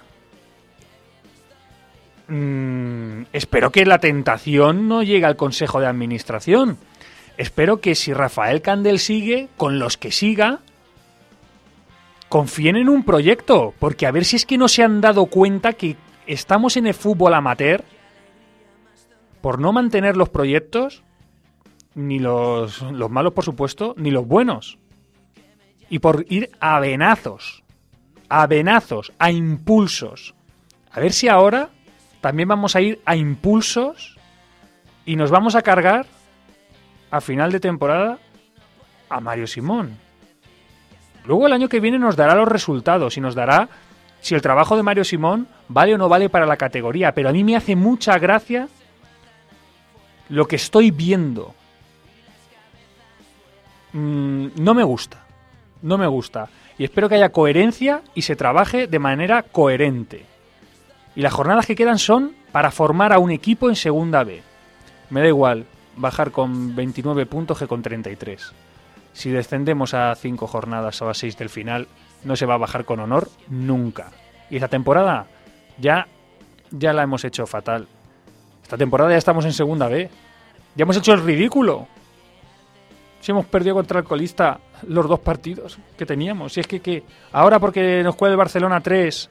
Mm, 2.28 3.24
espero 3.32 3.70
que 3.70 3.84
la 3.84 3.98
tentación 3.98 4.88
no 4.88 5.02
llegue 5.02 5.26
al 5.26 5.36
Consejo 5.36 5.80
de 5.80 5.86
Administración. 5.86 6.78
Espero 7.36 7.80
que 7.80 7.94
si 7.94 8.12
Rafael 8.12 8.62
Candel 8.62 8.98
sigue, 8.98 9.48
con 9.56 9.78
los 9.78 9.96
que 9.96 10.12
siga, 10.12 10.60
confíen 12.28 12.76
en 12.76 12.88
un 12.88 13.04
proyecto, 13.04 13.74
porque 13.78 14.06
a 14.06 14.12
ver 14.12 14.24
si 14.24 14.36
es 14.36 14.46
que 14.46 14.58
no 14.58 14.68
se 14.68 14.82
han 14.82 15.00
dado 15.00 15.26
cuenta 15.26 15.72
que 15.72 15.96
estamos 16.26 16.76
en 16.76 16.86
el 16.86 16.94
fútbol 16.94 17.34
amateur 17.34 17.84
por 19.40 19.58
no 19.58 19.72
mantener 19.72 20.16
los 20.16 20.30
proyectos, 20.30 21.02
ni 21.94 22.18
los, 22.18 22.80
los 22.82 23.10
malos 23.10 23.34
por 23.34 23.44
supuesto, 23.44 23.94
ni 23.98 24.10
los 24.10 24.26
buenos, 24.26 24.78
y 25.90 25.98
por 25.98 26.24
ir 26.28 26.50
a 26.60 26.80
venazos, 26.80 27.63
a 28.36 28.48
venazos, 28.48 29.12
a 29.20 29.30
impulsos. 29.30 30.34
A 30.90 30.98
ver 30.98 31.12
si 31.12 31.28
ahora 31.28 31.68
también 32.20 32.48
vamos 32.48 32.74
a 32.74 32.80
ir 32.80 33.00
a 33.04 33.14
impulsos 33.14 34.16
y 35.06 35.14
nos 35.14 35.30
vamos 35.30 35.54
a 35.54 35.62
cargar 35.62 36.06
a 37.12 37.20
final 37.20 37.52
de 37.52 37.60
temporada 37.60 38.18
a 39.08 39.20
Mario 39.20 39.46
Simón. 39.46 39.96
Luego 41.24 41.46
el 41.46 41.52
año 41.52 41.68
que 41.68 41.78
viene 41.78 41.96
nos 41.96 42.16
dará 42.16 42.34
los 42.34 42.48
resultados 42.48 43.16
y 43.16 43.20
nos 43.20 43.36
dará 43.36 43.68
si 44.20 44.34
el 44.34 44.42
trabajo 44.42 44.76
de 44.76 44.82
Mario 44.82 45.04
Simón 45.04 45.46
vale 45.68 45.94
o 45.94 45.98
no 45.98 46.08
vale 46.08 46.28
para 46.28 46.44
la 46.44 46.56
categoría. 46.56 47.14
Pero 47.14 47.28
a 47.28 47.32
mí 47.32 47.44
me 47.44 47.54
hace 47.54 47.76
mucha 47.76 48.18
gracia 48.18 48.66
lo 50.28 50.48
que 50.48 50.56
estoy 50.56 50.90
viendo. 50.90 51.54
Mm, 53.92 54.48
no 54.56 54.74
me 54.74 54.82
gusta. 54.82 55.23
No 55.84 55.98
me 55.98 56.06
gusta. 56.06 56.48
Y 56.78 56.84
espero 56.84 57.10
que 57.10 57.16
haya 57.16 57.28
coherencia 57.28 58.00
y 58.14 58.22
se 58.22 58.36
trabaje 58.36 58.86
de 58.86 58.98
manera 58.98 59.42
coherente. 59.42 60.24
Y 61.14 61.20
las 61.20 61.34
jornadas 61.34 61.66
que 61.66 61.76
quedan 61.76 61.98
son 61.98 62.34
para 62.52 62.70
formar 62.70 63.12
a 63.12 63.18
un 63.18 63.30
equipo 63.30 63.68
en 63.68 63.76
segunda 63.76 64.24
B. 64.24 64.40
Me 65.10 65.20
da 65.20 65.28
igual 65.28 65.66
bajar 65.96 66.30
con 66.30 66.74
29 66.74 67.26
puntos 67.26 67.58
que 67.58 67.66
con 67.66 67.82
33. 67.82 68.52
Si 69.12 69.28
descendemos 69.28 69.92
a 69.92 70.14
5 70.14 70.46
jornadas 70.46 71.02
o 71.02 71.10
a 71.10 71.14
6 71.14 71.36
del 71.36 71.50
final, 71.50 71.86
no 72.24 72.34
se 72.34 72.46
va 72.46 72.54
a 72.54 72.58
bajar 72.58 72.86
con 72.86 73.00
honor 73.00 73.28
nunca. 73.48 74.10
Y 74.48 74.56
esta 74.56 74.68
temporada 74.68 75.26
ya, 75.76 76.08
ya 76.70 76.94
la 76.94 77.02
hemos 77.02 77.26
hecho 77.26 77.46
fatal. 77.46 77.88
Esta 78.62 78.78
temporada 78.78 79.10
ya 79.10 79.18
estamos 79.18 79.44
en 79.44 79.52
segunda 79.52 79.88
B. 79.88 80.08
Ya 80.76 80.82
hemos 80.84 80.96
hecho 80.96 81.12
el 81.12 81.22
ridículo. 81.22 81.88
Si 83.24 83.32
hemos 83.32 83.46
perdido 83.46 83.76
contra 83.76 84.00
el 84.00 84.04
colista 84.04 84.60
los 84.86 85.08
dos 85.08 85.18
partidos 85.18 85.78
que 85.96 86.04
teníamos. 86.04 86.52
Si 86.52 86.60
es 86.60 86.66
que, 86.66 86.80
que 86.80 87.04
ahora 87.32 87.58
porque 87.58 88.02
nos 88.02 88.16
juega 88.16 88.32
el 88.32 88.36
Barcelona 88.36 88.82
3 88.82 89.30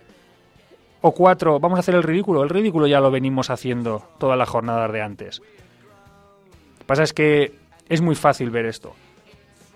o 1.01 1.11
4 1.11 1.59
vamos 1.59 1.77
a 1.77 1.81
hacer 1.81 1.93
el 1.93 2.01
ridículo. 2.01 2.41
El 2.41 2.49
ridículo 2.49 2.87
ya 2.87 2.99
lo 2.99 3.11
venimos 3.11 3.51
haciendo 3.51 4.03
todas 4.17 4.35
las 4.35 4.49
jornadas 4.49 4.91
de 4.91 4.99
antes. 4.99 5.41
Lo 5.41 6.79
que 6.79 6.85
pasa 6.87 7.03
es 7.03 7.13
que 7.13 7.53
es 7.87 8.01
muy 8.01 8.15
fácil 8.15 8.49
ver 8.49 8.65
esto. 8.65 8.95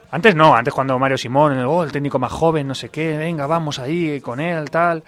Antes 0.10 0.34
no, 0.34 0.56
antes 0.56 0.73
cuando 0.73 0.97
Mario 0.97 1.19
Simón, 1.19 1.56
oh, 1.60 1.84
el 1.84 1.91
técnico 1.91 2.17
más 2.17 2.32
joven, 2.32 2.65
no 2.65 2.73
sé 2.73 2.89
qué, 2.89 3.15
venga, 3.19 3.45
vamos 3.45 3.77
ahí 3.77 4.19
con 4.19 4.39
él, 4.39 4.71
tal. 4.71 5.03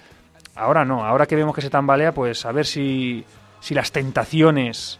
Ahora 0.54 0.86
no, 0.86 1.04
ahora 1.04 1.26
que 1.26 1.36
vemos 1.36 1.56
que 1.56 1.62
se 1.62 1.72
tambalea, 1.72 2.12
pues 2.12 2.46
a 2.46 2.52
ver 2.52 2.68
si, 2.68 3.26
si 3.60 3.74
las 3.74 3.92
tentaciones 3.92 5.00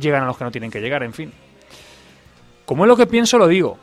llegan 0.00 0.24
a 0.24 0.26
los 0.26 0.36
que 0.36 0.42
no 0.42 0.50
tienen 0.50 0.72
que 0.72 0.80
llegar, 0.80 1.04
en 1.04 1.12
fin. 1.12 1.43
Como 2.64 2.84
es 2.84 2.88
lo 2.88 2.96
que 2.96 3.06
pienso, 3.06 3.38
lo 3.38 3.46
digo. 3.46 3.78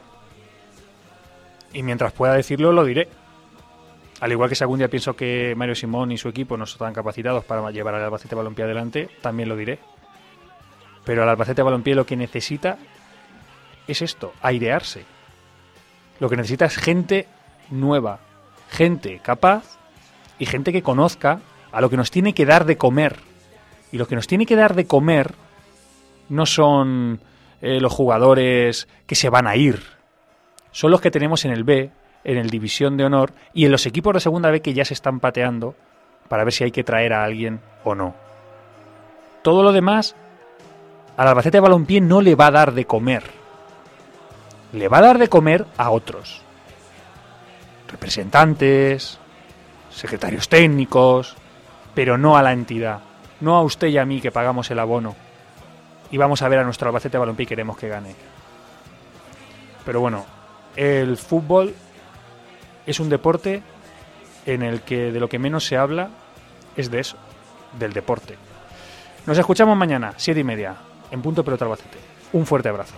Y 1.74 1.84
mientras 1.84 2.12
pueda 2.14 2.34
decirlo, 2.34 2.72
lo 2.72 2.84
diré. 2.84 3.08
Al 4.20 4.32
igual 4.32 4.50
que 4.50 4.56
si 4.56 4.64
algún 4.64 4.80
día 4.80 4.88
pienso 4.88 5.16
que 5.16 5.54
Mario 5.56 5.76
Simón 5.76 6.12
y 6.12 6.18
su 6.18 6.30
equipo 6.30 6.58
no 6.58 6.66
están 6.66 6.94
capacitados 6.94 7.44
para 7.44 7.72
llevar 7.72 7.96
al 7.96 8.04
Albacete 8.04 8.36
Balompié 8.36 8.66
adelante, 8.66 9.10
también 9.22 9.50
lo 9.50 9.56
diré. 9.56 9.80
Pero 11.04 11.24
al 11.24 11.30
Albacete 11.30 11.64
Balompié 11.64 11.96
lo 11.96 12.06
que 12.06 12.16
necesita 12.16 12.78
es 13.88 14.02
esto, 14.02 14.34
airearse. 14.42 15.06
Lo 16.20 16.30
que 16.30 16.38
necesita 16.38 16.66
es 16.66 16.78
gente 16.78 17.28
nueva, 17.72 18.20
gente 18.70 19.20
capaz 19.24 19.80
y 20.38 20.46
gente 20.46 20.72
que 20.72 20.84
conozca 20.84 21.40
a 21.72 21.82
lo 21.82 21.90
que 21.90 21.98
nos 21.98 22.12
tiene 22.12 22.34
que 22.34 22.46
dar 22.46 22.66
de 22.66 22.78
comer. 22.78 23.18
Y 23.92 23.98
lo 23.98 24.08
que 24.08 24.16
nos 24.16 24.28
tiene 24.28 24.46
que 24.46 24.56
dar 24.56 24.76
de 24.76 24.86
comer 24.86 25.34
no 26.30 26.46
son 26.46 27.20
eh, 27.62 27.80
los 27.80 27.94
jugadores 27.94 28.88
que 29.06 29.16
se 29.16 29.30
van 29.30 29.48
a 29.48 29.56
ir. 29.56 29.82
Son 30.72 30.92
los 30.92 31.02
que 31.02 31.12
tenemos 31.12 31.46
en 31.46 31.52
el 31.52 31.64
B, 31.64 31.92
en 32.24 32.38
el 32.38 32.50
División 32.50 32.98
de 32.98 33.06
Honor 33.06 33.34
y 33.54 33.66
en 33.66 33.72
los 33.72 33.86
equipos 33.86 34.14
de 34.14 34.20
segunda 34.20 34.52
B 34.52 34.62
que 34.62 34.74
ya 34.74 34.86
se 34.86 34.94
están 34.94 35.20
pateando 35.20 35.76
para 36.28 36.44
ver 36.44 36.54
si 36.54 36.64
hay 36.64 36.72
que 36.72 36.84
traer 36.84 37.14
a 37.14 37.24
alguien 37.24 37.60
o 37.84 37.96
no. 37.96 38.16
Todo 39.42 39.64
lo 39.64 39.72
demás 39.72 40.16
al 41.18 41.28
Albacete 41.28 41.60
Balompié 41.60 42.02
no 42.02 42.22
le 42.22 42.36
va 42.36 42.48
a 42.48 42.52
dar 42.52 42.74
de 42.74 42.86
comer. 42.86 43.24
Le 44.74 44.88
va 44.88 45.00
a 45.00 45.02
dar 45.02 45.18
de 45.18 45.28
comer 45.28 45.66
a 45.78 45.90
otros. 45.92 46.42
Representantes, 47.90 49.20
secretarios 49.90 50.48
técnicos, 50.48 51.36
pero 51.94 52.18
no 52.18 52.38
a 52.38 52.42
la 52.42 52.54
entidad. 52.54 53.02
No 53.42 53.58
a 53.58 53.64
usted 53.64 53.88
y 53.88 53.98
a 53.98 54.06
mí 54.06 54.22
que 54.22 54.32
pagamos 54.32 54.72
el 54.72 54.80
abono. 54.80 55.16
Y 56.12 56.18
vamos 56.18 56.42
a 56.42 56.50
ver 56.50 56.60
a 56.60 56.64
nuestro 56.64 56.88
Albacete 56.88 57.18
Balompié 57.18 57.46
queremos 57.46 57.78
que 57.78 57.88
gane. 57.88 58.16
Pero 59.86 60.02
bueno, 60.02 60.26
el 60.76 61.18
fútbol 61.18 61.74
es 62.86 63.00
un 63.00 63.10
deporte 63.10 63.64
en 64.46 64.62
el 64.64 64.82
que 64.82 65.12
de 65.12 65.20
lo 65.20 65.30
que 65.30 65.40
menos 65.40 65.66
se 65.66 65.78
habla 65.78 66.10
es 66.76 66.92
de 66.92 67.00
eso, 67.00 67.18
del 67.80 67.94
deporte. 67.94 68.36
Nos 69.26 69.38
escuchamos 69.38 69.78
mañana, 69.78 70.14
siete 70.18 70.40
y 70.40 70.44
media, 70.44 70.76
en 71.12 71.22
Punto 71.22 71.44
Pelota 71.44 71.66
Albacete. 71.66 71.98
Un 72.34 72.46
fuerte 72.46 72.70
abrazo. 72.70 72.96